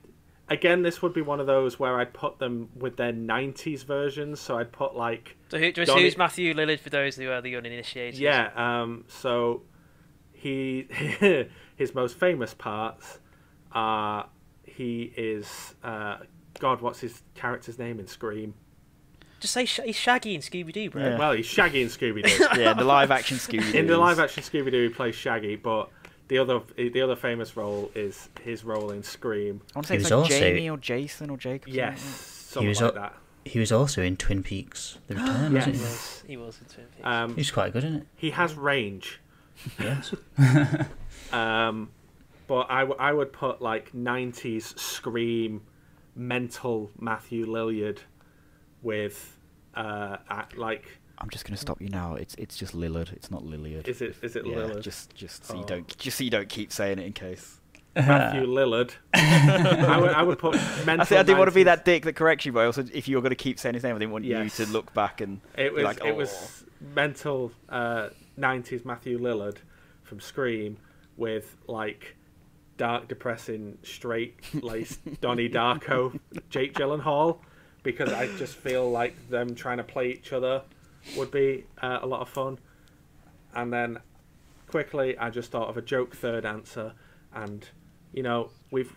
[0.49, 4.39] again, this would be one of those where I'd put them with their '90s versions.
[4.39, 7.41] So I'd put like, So who, just Donnie- who's Matthew Lillard for those who are
[7.41, 8.19] the uninitiated?
[8.19, 8.51] yeah.
[8.55, 9.63] Um, so
[10.31, 10.87] he
[11.75, 13.19] his most famous parts
[13.71, 14.27] are
[14.65, 16.17] he is uh,
[16.59, 16.81] God.
[16.81, 18.53] What's his character's name in Scream?
[19.39, 21.01] Just say Sh- he's Shaggy in Scooby Doo, bro.
[21.03, 21.17] Yeah.
[21.17, 22.47] Well, he's Shaggy in Scooby Doo.
[22.61, 23.73] Yeah, the live action Scooby.
[23.73, 25.89] in the live action Scooby Doo, he plays Shaggy, but.
[26.33, 29.61] The other, the other famous role is his role in Scream.
[29.75, 31.71] I want to say He it's was like also- Jamie or Jason or Jacob.
[31.71, 32.09] Yes, that.
[32.53, 33.17] something was like al- that.
[33.45, 35.85] He was also in Twin Peaks: The Return, wasn't He he?
[35.85, 36.23] was.
[36.25, 37.05] He was in Twin Peaks.
[37.05, 38.07] Um, He's quite good in it.
[38.15, 39.19] he has range,
[39.79, 40.15] Yes.
[41.31, 41.91] um,
[42.47, 45.61] but I, w- I would put like '90s scream,
[46.15, 47.99] mental Matthew Lilliard
[48.81, 49.37] with
[49.75, 52.15] uh, at, like I'm just going to stop you now.
[52.15, 53.13] It's it's just Lillard.
[53.13, 53.87] It's not Lilliard.
[53.87, 54.81] is it is it yeah, Lillard?
[54.81, 55.65] just just so you Oh.
[55.65, 57.59] don't just so you don't keep saying it in case.
[57.95, 58.91] Matthew Lillard.
[59.13, 60.55] I would I would put
[60.85, 61.01] mental.
[61.01, 63.07] I think I didn't want to be that dick that corrects you, but also if
[63.07, 64.59] you were going to keep saying his name, I didn't want Yes.
[64.59, 69.17] you to look back and It was like, it "Oh." was mental uh, '90s Matthew
[69.19, 69.57] Lillard
[70.03, 70.75] from Scream
[71.17, 72.15] with like
[72.77, 76.19] dark, depressing, straight laced Donnie Darko,
[76.49, 77.37] Jake Gyllenhaal,
[77.83, 80.63] because I just feel like them trying to play each other
[81.17, 82.59] would be uh, a lot of fun.
[83.55, 83.99] And then
[84.67, 86.93] quickly, I just thought of a joke third answer,
[87.33, 87.67] and
[88.11, 88.95] you know we've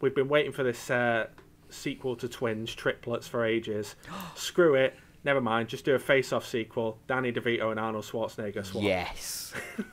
[0.00, 1.26] we've been waiting for this uh,
[1.70, 3.96] sequel to Twins triplets for ages.
[4.34, 4.94] Screw it.
[5.24, 5.68] Never mind.
[5.68, 6.98] Just do a face-off sequel.
[7.08, 8.84] Danny DeVito and Arnold Schwarzenegger swap.
[8.84, 9.52] Yes.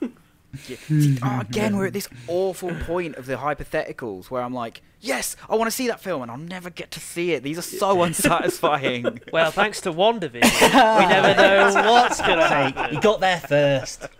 [0.68, 0.76] Yeah.
[0.88, 5.36] See, oh, again, we're at this awful point of the hypotheticals where I'm like, yes,
[5.48, 7.42] I want to see that film, and I'll never get to see it.
[7.42, 9.20] These are so unsatisfying.
[9.32, 12.94] well, thanks to WandaVision, we never know what's going to happen.
[12.94, 14.00] you got there first.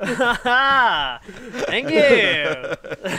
[1.66, 2.74] Thank you.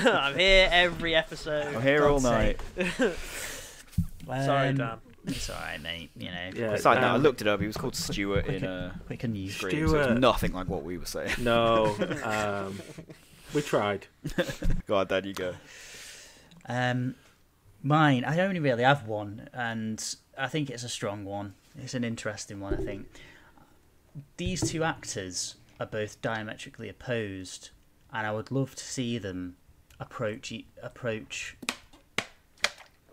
[0.10, 1.76] I'm here every episode.
[1.76, 2.60] I'm here all night.
[4.28, 5.00] Sorry, Dan.
[5.28, 6.10] It's alright, mate.
[6.18, 6.50] You know.
[6.56, 7.60] Yeah, Besides that, I um, looked it up.
[7.60, 9.50] He was called Stuart in uh, Quick and you.
[9.50, 10.20] Scream, so it's Stuart.
[10.20, 11.32] nothing like what we were saying.
[11.40, 11.96] No.
[12.24, 12.80] Um,
[13.54, 14.08] we tried.
[14.88, 15.54] Go on, Dad, you go.
[16.68, 17.16] Um,
[17.84, 18.26] mine.
[18.26, 20.04] I only really have one, and
[20.38, 21.54] I think it's a strong one.
[21.78, 22.74] It's an interesting one.
[22.74, 23.08] I think
[24.38, 27.70] these two actors are both diametrically opposed,
[28.12, 29.56] and I would love to see them
[30.00, 31.56] approach e- approach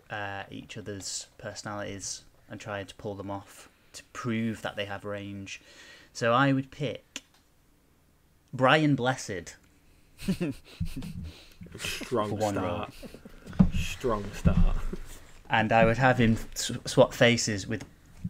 [0.09, 5.03] uh, each other's personalities and try to pull them off to prove that they have
[5.05, 5.61] range.
[6.13, 7.21] So I would pick
[8.53, 9.55] Brian Blessed
[11.77, 12.93] Strong For one start.
[13.73, 14.77] Strong start.
[15.49, 17.83] and I would have him s- swap faces with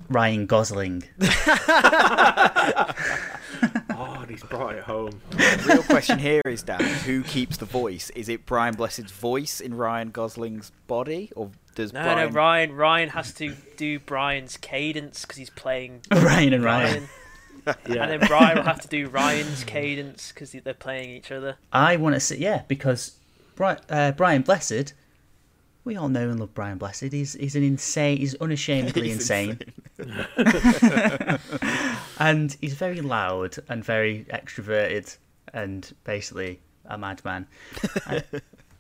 [0.09, 1.03] Ryan Gosling.
[3.97, 5.21] Oh, and he's brought it home.
[5.29, 8.09] The real question here is, Dan, who keeps the voice?
[8.09, 12.17] Is it Brian Blessed's voice in Ryan Gosling's body, or does No, Brian?
[12.29, 12.71] no, Ryan.
[12.75, 17.07] Ryan has to do Brian's cadence because he's playing Ryan and Ryan.
[17.65, 18.03] Ryan, Yeah.
[18.03, 21.57] and then Brian will have to do Ryan's cadence because they're playing each other.
[21.73, 23.17] I want to see, yeah, because
[23.55, 24.93] Brian, uh, Brian Blessed,
[25.83, 27.11] we all know and love Brian Blessed.
[27.11, 29.59] He's he's an insane, he's unashamedly He's insane,
[32.19, 35.17] and he's very loud and very extroverted,
[35.53, 37.47] and basically a madman.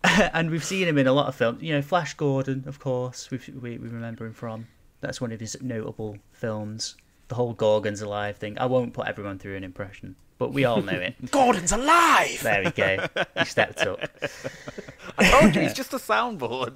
[0.33, 1.61] and, we've seen him in a lot of films.
[1.61, 3.29] You know, Flash Gordon, of course.
[3.31, 4.67] We've, we we remember him from.
[5.01, 6.95] That's one of his notable films.
[7.27, 8.57] The whole Gordon's alive thing.
[8.59, 11.15] I won't put everyone through an impression, but we all know it.
[11.31, 12.39] Gordon's alive.
[12.43, 13.05] There we go.
[13.37, 13.99] He stepped up.
[15.17, 16.75] I told you, he's just a soundboard.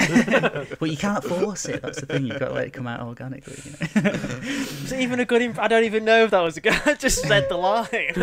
[0.80, 1.82] But you can't force it.
[1.82, 2.26] That's the thing.
[2.26, 3.58] You've got to let it come out organically.
[3.66, 4.12] You know?
[4.12, 5.42] Is it even a good?
[5.42, 6.80] Imp- I don't even know if that was a good.
[6.86, 8.16] I just said the line.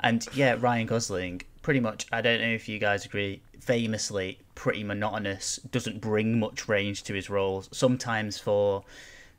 [0.00, 2.06] and yeah, Ryan Gosling, pretty much.
[2.12, 3.42] I don't know if you guys agree.
[3.60, 5.56] Famously, pretty monotonous.
[5.70, 7.68] Doesn't bring much range to his roles.
[7.72, 8.84] Sometimes for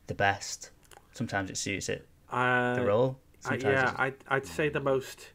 [0.08, 0.72] the best.
[1.14, 2.08] Sometimes it suits it.
[2.32, 3.20] Uh, The role.
[3.46, 5.30] I, Sometimes yeah, it's- I'd, I'd say the most.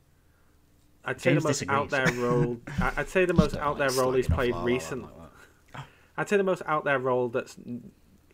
[1.05, 1.78] I'd say James the most disagrees.
[1.78, 2.57] out there role.
[2.80, 4.74] I- I'd say the most Don't out like there role he's played La La Land
[4.74, 5.03] recent.
[5.03, 5.82] like.
[6.16, 7.57] I'd say the most out there role that's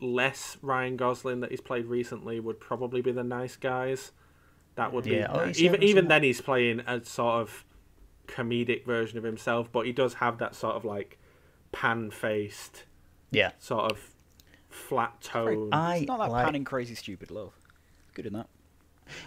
[0.00, 4.12] less Ryan Gosling that he's played recently would probably be the Nice Guys.
[4.76, 6.08] That would Yeah, be oh, even even yeah.
[6.08, 7.64] then he's playing a sort of
[8.26, 11.18] comedic version of himself, but he does have that sort of like
[11.72, 12.84] pan faced,
[13.30, 13.50] yeah.
[13.58, 13.98] sort of
[14.68, 15.70] flat tone.
[15.72, 16.44] I It's not that like.
[16.44, 17.52] panning crazy stupid love.
[18.14, 18.48] Good in that.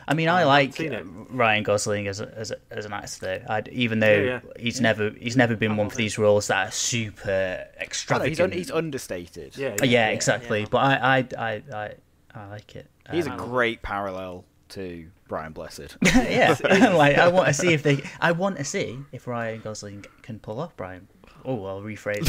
[0.08, 0.48] I mean, I I've
[0.80, 0.92] like.
[1.30, 3.20] Ryan Gosling as a, as a, as an actor.
[3.48, 4.52] Though, I'd, even though Yeah, yeah.
[4.60, 5.98] he's never he's never been I one for it.
[5.98, 8.30] these roles that are super no, extravagant.
[8.30, 9.56] he's, un- he's understated.
[9.56, 10.62] yeah, Uh, yeah, exactly.
[10.62, 10.68] yeah.
[10.72, 11.94] But I, I, I, I,
[12.34, 12.88] I like it.
[13.12, 15.98] He's a Um, great parallel to Brian Blessed.
[16.06, 18.02] yeah, like I want to see if they.
[18.20, 21.08] I want to see if Ryan Gosling can pull off Brian.
[21.46, 22.26] Oh, I'll rephrase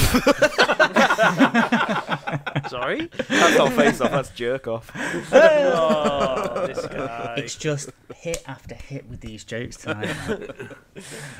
[2.36, 2.68] that.
[2.70, 3.08] Sorry.
[3.28, 4.92] that's not face off, that's jerk off.
[5.32, 7.34] Oh, this guy.
[7.38, 10.14] it's just hit after hit with these jokes tonight.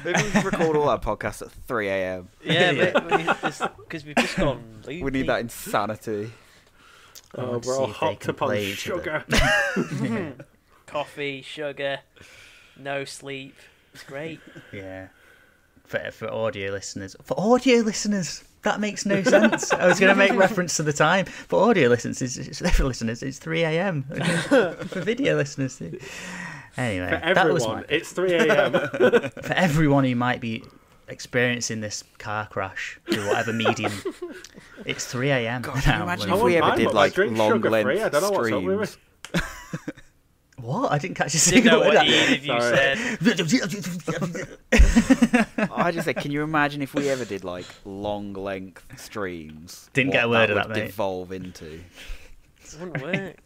[0.05, 2.29] Maybe we can record all our podcasts at 3 a.m.
[2.43, 2.91] Yeah,
[3.77, 4.83] because we've just gone.
[4.87, 5.19] We loopy.
[5.19, 6.33] need that insanity.
[7.35, 9.25] Oh, we're all hot to hopped can up on play sugar.
[10.89, 12.01] Coffee, sugar,
[12.77, 13.55] no sleep.
[13.95, 14.41] It's great.
[14.73, 15.09] Yeah.
[15.87, 19.73] For for audio listeners, for audio listeners, that makes no sense.
[19.73, 21.25] I was going to make reference to the time.
[21.25, 24.03] For audio listeners, it's, it's, for listeners, it's three a.m.
[24.49, 25.81] for video listeners,
[26.77, 28.73] anyway, For that was everyone, my, it's 3 a.m.
[29.31, 30.63] for everyone who might be
[31.09, 33.93] experiencing this car crash through whatever medium.
[34.85, 35.63] It's three a.m.
[35.63, 38.53] Can you imagine if we ever did, like, long sugar-free, length I don't know what's
[38.53, 39.08] up with streams?
[40.59, 40.67] Me.
[40.67, 40.93] What?
[40.93, 41.97] I didn't catch a single word.
[41.97, 44.45] of either of you Sorry.
[45.73, 49.89] I just said, can you imagine if we ever did like long length streams?
[49.93, 50.87] Didn't get a word of would that, mate.
[50.87, 51.81] Devolve into.
[52.61, 53.37] It wouldn't work.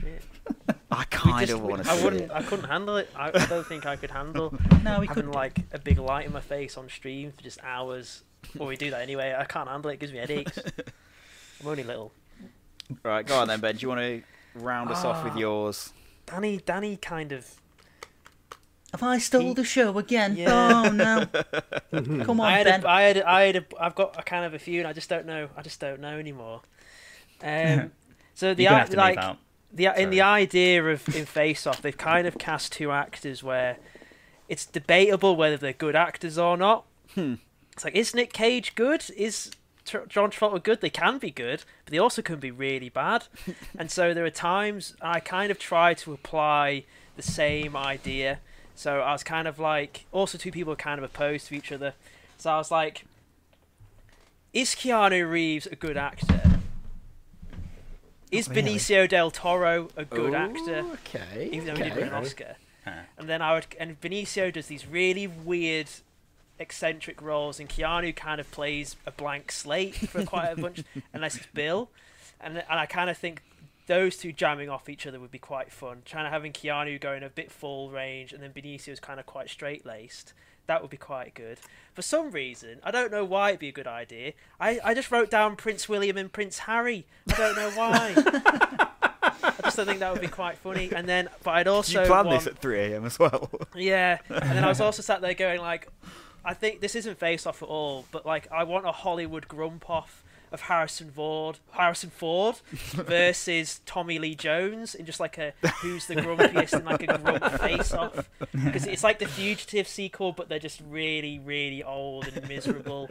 [0.00, 0.22] Shit.
[0.90, 1.90] I kind of want to.
[1.90, 2.30] I wouldn't.
[2.30, 3.10] I couldn't handle it.
[3.16, 5.34] I, I don't think I could handle No, we having could.
[5.34, 8.22] like a big light in my face on stream for just hours.
[8.56, 9.34] Well, we do that anyway.
[9.36, 9.94] I can't handle it.
[9.94, 10.58] It gives me headaches.
[11.60, 12.12] I'm only little.
[13.02, 13.76] Right, go on then, Ben.
[13.76, 14.22] Do you want to
[14.54, 15.38] round us off with Ah.
[15.38, 15.92] yours?
[16.26, 17.54] Danny, Danny, kind of.
[18.92, 20.36] Have I stole He- the show again?
[20.36, 20.84] Yeah.
[20.86, 21.26] Oh no!
[22.24, 22.84] Come on, I had, Ben.
[22.84, 24.86] a, I had, a, I had, a, I've got a kind of a few, and
[24.88, 25.48] I just don't know.
[25.56, 26.62] I just don't know anymore.
[27.42, 27.90] Um,
[28.34, 29.18] so the You're i- have to like
[29.72, 33.78] the in the idea of in Face Off, they've kind of cast two actors where
[34.48, 36.84] it's debatable whether they're good actors or not.
[37.14, 37.34] Hmm.
[37.72, 39.04] It's like, is Nick Cage good?
[39.16, 39.50] Is
[39.84, 40.80] John Travolta good?
[40.80, 43.26] They can be good, but they also can be really bad.
[43.78, 46.84] and so there are times I kind of try to apply
[47.16, 48.40] the same idea.
[48.74, 51.70] So I was kind of like, also two people are kind of opposed to each
[51.70, 51.94] other.
[52.38, 53.04] So I was like,
[54.52, 56.40] is Keanu Reeves a good actor?
[58.30, 58.62] Is really.
[58.62, 60.84] Benicio del Toro a good Ooh, actor?
[60.94, 61.50] Okay.
[61.52, 62.14] Even though he didn't win an.
[62.14, 62.56] Oscar.
[62.84, 62.90] Huh.
[63.16, 65.88] And then I would, and Benicio does these really weird,
[66.58, 70.82] eccentric roles, and Keanu kind of plays a blank slate for quite a bunch,
[71.12, 71.90] unless it's Bill.
[72.40, 73.42] And and I kind of think
[73.86, 76.02] those two jamming off each other would be quite fun.
[76.04, 79.50] Trying to having Keanu going a bit full range, and then Benicio's kind of quite
[79.50, 80.32] straight laced.
[80.66, 81.58] That would be quite good.
[81.92, 84.32] For some reason, I don't know why it'd be a good idea.
[84.58, 87.04] I, I just wrote down Prince William and Prince Harry.
[87.30, 88.14] I don't know why.
[89.22, 90.90] I just don't think that would be quite funny.
[90.90, 93.04] And then, but I'd also you plan want- this at 3 a.m.
[93.04, 93.50] as well?
[93.74, 95.88] yeah, and then I was also sat there going like,
[96.44, 99.88] I think this isn't face off at all, but like I want a Hollywood grump
[99.88, 100.22] off
[100.52, 106.14] of Harrison Ford, Harrison Ford versus Tommy Lee Jones in just like a who's the
[106.16, 110.58] grumpiest in like a grump face off because it's like the Fugitive sequel, but they're
[110.58, 113.10] just really, really old and miserable.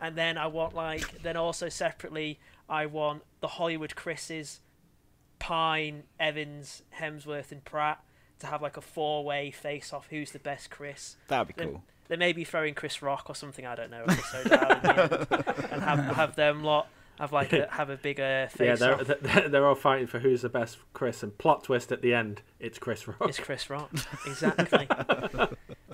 [0.00, 4.60] And then I want like then also separately I want the Hollywood Chris's,
[5.38, 8.00] Pine, Evans, Hemsworth, and Pratt
[8.40, 10.08] to have like a four-way face-off.
[10.10, 11.16] Who's the best Chris?
[11.28, 11.82] That'd be cool.
[12.08, 13.66] They may be throwing Chris Rock or something.
[13.66, 14.04] I don't know.
[14.08, 16.88] episode out in the and have have them lot
[17.18, 19.06] have like a have a bigger Yeah, face they're, off.
[19.22, 22.42] they're they're all fighting for who's the best Chris, and plot twist at the end,
[22.60, 23.16] it's Chris Rock.
[23.22, 23.90] It's Chris Rock,
[24.26, 24.86] exactly.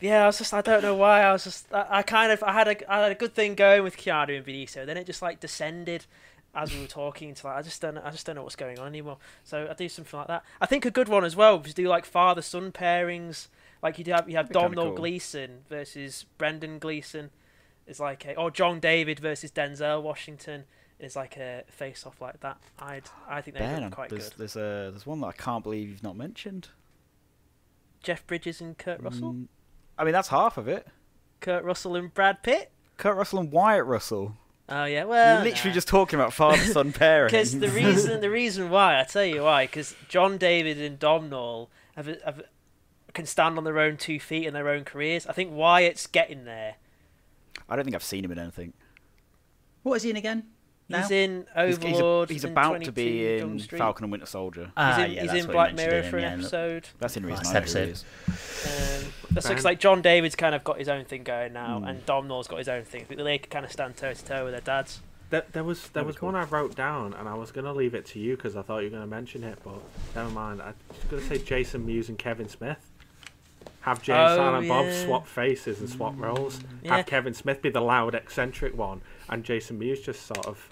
[0.01, 2.43] yeah, I was just I don't know why I was just I, I kind of
[2.43, 5.07] I had a I had a good thing going with Keanu and Benicio, then it
[5.07, 6.07] just like descended
[6.55, 8.79] as we were talking to like I just don't I just don't know what's going
[8.79, 9.19] on anymore.
[9.45, 10.45] So I do something like that.
[10.61, 13.47] I think a good one as well was do like father son pairings.
[13.83, 14.97] Like you do have you have Domhnall cool.
[14.97, 17.30] Gleeson versus Brendan Gleeson.
[17.87, 20.64] It's like a, or John David versus Denzel Washington.
[21.01, 22.59] Is like a face off like that.
[22.78, 24.39] I'd I think they'd Ben, quite there's good.
[24.39, 26.68] there's a there's one that I can't believe you've not mentioned.
[28.05, 29.33] Jeff Bridges and Kurt Russell.
[29.33, 29.49] Mm,
[29.99, 30.87] I mean, that's half of it.
[31.41, 32.70] Kurt Russell and Brad Pitt.
[32.99, 34.37] Kurt Russell and Wyatt Russell.
[34.68, 37.30] Oh yeah, well, You're literally just talking about father-son pairing.
[37.30, 41.68] because the reason the reason why I tell you why because John David and Domhnall
[41.97, 42.43] have, have
[43.15, 45.27] can stand on their own two feet in their own careers.
[45.27, 46.77] I think Wyatt's getting there.
[47.69, 48.73] I don't think I've seen him in anything.
[49.83, 50.45] What is he in again?
[50.89, 51.01] Now?
[51.03, 52.31] He's in He's- he's, a- Overlord.
[52.31, 54.73] he's and about to be in Falcon and Winter Soldier.
[54.77, 56.23] Ah, He's in, yeah, he's that's in what you Black mentioned Mirror him, for an
[56.23, 56.39] yeah, look.
[56.41, 56.89] episode.
[56.99, 58.07] That's in only reason Last I know who he episode.
[58.69, 59.05] is.
[59.07, 61.85] Um, but so like John David's kind of got his own thing going now, Hmm.
[61.87, 63.07] and Domhnall's got his own thing.
[63.09, 65.01] But they could kind of stand toe to toe with their dads.
[65.31, 66.27] There, there was there That'd was cool.
[66.31, 68.79] one I wrote down, and I was gonna leave it to you because I thought
[68.81, 69.81] you were gonna mention it, but
[70.15, 70.61] never mind.
[70.61, 72.91] I was gonna say Jason Mewes and Kevin Smith.
[73.83, 75.05] Have Jay oh, and Oh, Silent Bob yeah.
[75.05, 76.20] swap faces and swap mm.
[76.20, 76.61] roles.
[76.83, 76.97] Yeah.
[76.97, 80.68] Have Kevin Smith be the loud, eccentric one, and Jason Mewes just sort of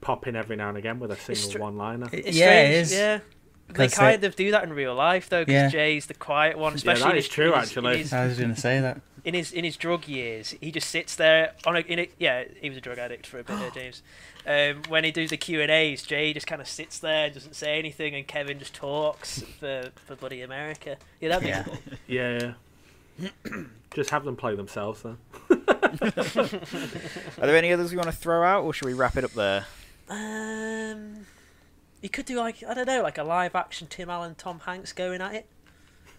[0.00, 2.08] pop in every now and again with a single str- one-liner.
[2.12, 2.92] It's Yeah, it strange, is.
[2.92, 3.18] Yeah.
[3.74, 5.68] They 'Cause kind they- of do that in real life though, because Yeah.
[5.68, 7.92] Jay's the quiet one, Yeah, especially that in is his- true, in his- actually.
[7.92, 9.00] In his, I was going to say that.
[9.24, 12.44] in his in his drug years, he just sits there on a, in a yeah,
[12.60, 14.02] he was a drug addict for a bit there, James.
[14.44, 17.54] Um, when he does the Q and A's, Jay just kind of sits there, doesn't
[17.54, 20.96] say anything, and Kevin just talks for for bloody America.
[21.20, 21.62] Yeah, that'd be Yeah.
[21.62, 21.78] cool.
[22.08, 22.52] Yeah.
[23.18, 23.28] yeah.
[23.94, 25.18] just have them play themselves then.
[25.68, 29.32] Are there any others we want to throw out, or should we wrap it up
[29.32, 29.66] there?
[30.08, 31.26] Um,
[32.02, 34.92] you could do like I don't know, like a live action Tim Allen, Tom Hanks
[34.92, 35.46] going at it,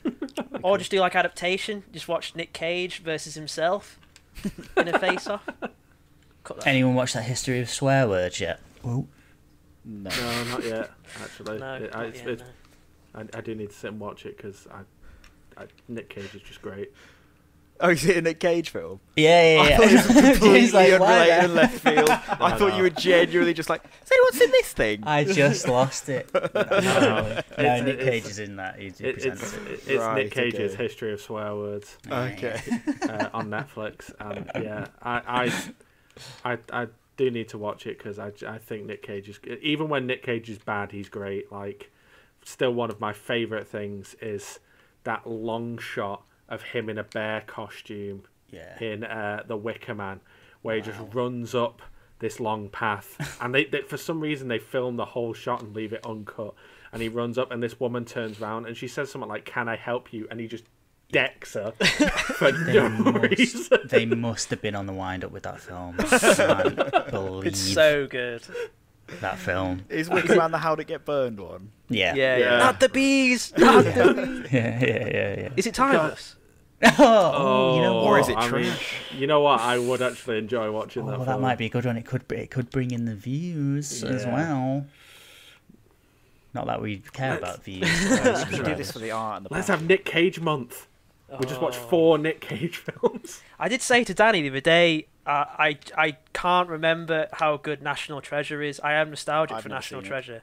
[0.63, 1.84] or just do like adaptation.
[1.91, 3.99] Just watch Nick Cage versus himself
[4.77, 5.47] in a face off.
[6.65, 8.59] Anyone watch that history of swear words yet?
[8.84, 9.07] Oh,
[9.86, 10.09] No.
[10.09, 10.91] No, not yet.
[11.21, 12.43] Actually, no, It- I, not it's, yet, it's,
[13.13, 13.19] no.
[13.21, 16.41] I, I do need to sit and watch it because I, I, Nick Cage is
[16.41, 16.91] just great.
[17.80, 18.99] Oh, is it in a Cage film?
[19.17, 19.78] yeah, yeah, I yeah.
[19.78, 22.09] thought it was completely He's like, why unrelated the- and left field.
[22.39, 22.78] I No, thought no.
[22.78, 25.03] you were genuinely just like, has anyone seen this thing?
[25.05, 26.30] I just lost it.
[26.34, 28.80] No, no, It's- Nick it's- Cage is in that.
[28.80, 29.32] He It, it's it.
[29.88, 30.84] it's Right, Nick Cage's okay.
[30.84, 32.61] history of swear words Okay.
[33.09, 35.51] uh, on Netflix, and yeah, I,
[36.45, 39.39] I, I, I do need to watch it because I, I think Nick Cage is
[39.61, 41.51] even when Nick Cage is bad, he's great.
[41.51, 41.91] Like,
[42.45, 44.59] still one of my favorite things is
[45.03, 48.78] that long shot of him in a bear costume Yeah.
[48.80, 50.20] in uh, The Wicker Man,
[50.62, 51.82] where he just runs up
[52.20, 55.76] this long path, and they, they for some reason they film the whole shot and
[55.76, 56.54] leave it uncut,
[56.91, 59.68] and he runs up, and this woman turns around and she says something like, "Can
[59.68, 60.64] I help you?" and he just
[61.12, 61.72] decks her
[62.38, 63.80] for They no must, reason.
[63.86, 65.96] they must have been on the wind up with that film.
[66.00, 66.04] I
[66.86, 68.41] can't believe It's so good.
[69.22, 69.86] That film.
[69.89, 71.72] Is Wicker Man the How'd It Get Burned one?
[71.89, 72.14] Yeah.
[72.16, 72.45] Yeah, Yeah.
[72.51, 72.57] yeah.
[72.59, 73.53] Not the bees.
[73.57, 73.91] Not the
[74.41, 74.51] bees.
[74.53, 75.49] Yeah, yeah, yeah, yeah.
[75.57, 76.36] Is it timeless?
[76.99, 78.95] Oh, you know Oh, Or is it I mean, trash?
[79.18, 79.61] you know what?
[79.61, 81.19] I would actually enjoy oh, watching Oh, that.
[81.19, 81.38] that film.
[81.38, 81.95] That might be a good one.
[81.95, 84.85] It could it could bring in the views as well.
[86.53, 87.81] Not that we care Let's- about views.
[88.49, 89.80] We should do this for the art and the Let's passion.
[89.81, 90.88] have Nick Cage month.
[91.40, 91.88] We just watch Oh.
[91.88, 93.41] four Nick Cage films.
[93.60, 97.82] I did say to Danny the other day, uh, I I can't remember how good
[97.82, 98.80] National Treasure is.
[98.80, 100.10] I am nostalgic I've for National seen it.
[100.10, 100.41] Treasure.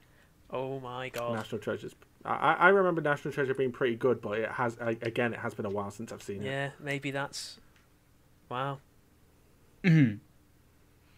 [0.51, 1.35] Oh my god!
[1.35, 1.94] National Treasures.
[2.24, 5.40] I, I I remember National Treasure being pretty good, but it has I, again it
[5.40, 6.47] has been a while since I've seen it.
[6.47, 7.59] Yeah, maybe that's.
[8.48, 8.78] Wow.
[9.85, 10.19] Mhm.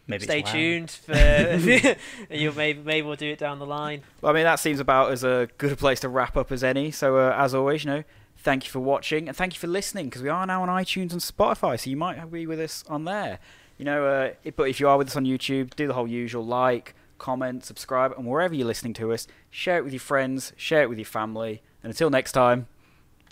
[0.06, 0.52] Maybe Stay it's wow.
[0.52, 1.96] tuned for.
[2.34, 4.02] you maybe maybe we'll do it down the line.
[4.20, 6.64] Well, I mean, that seems about as a good a place to wrap up as
[6.64, 6.90] any.
[6.90, 8.04] So, uh, as always, you know,
[8.42, 11.12] thank you for watching and thank you for listening because we are now on iTunes
[11.12, 13.38] and Spotify, so you might be with us on there.
[13.78, 16.06] You know, uh, it- but if you are with us on YouTube, do the whole
[16.08, 20.52] usual like, comment, subscribe, and wherever you're listening to us, share it with your friends,
[20.56, 21.62] share it with your family.
[21.82, 22.66] And until next time,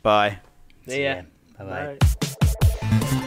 [0.02, 0.38] bye.
[0.88, 1.22] See ya.
[1.58, 1.98] Bye bye.
[2.00, 3.26] Right.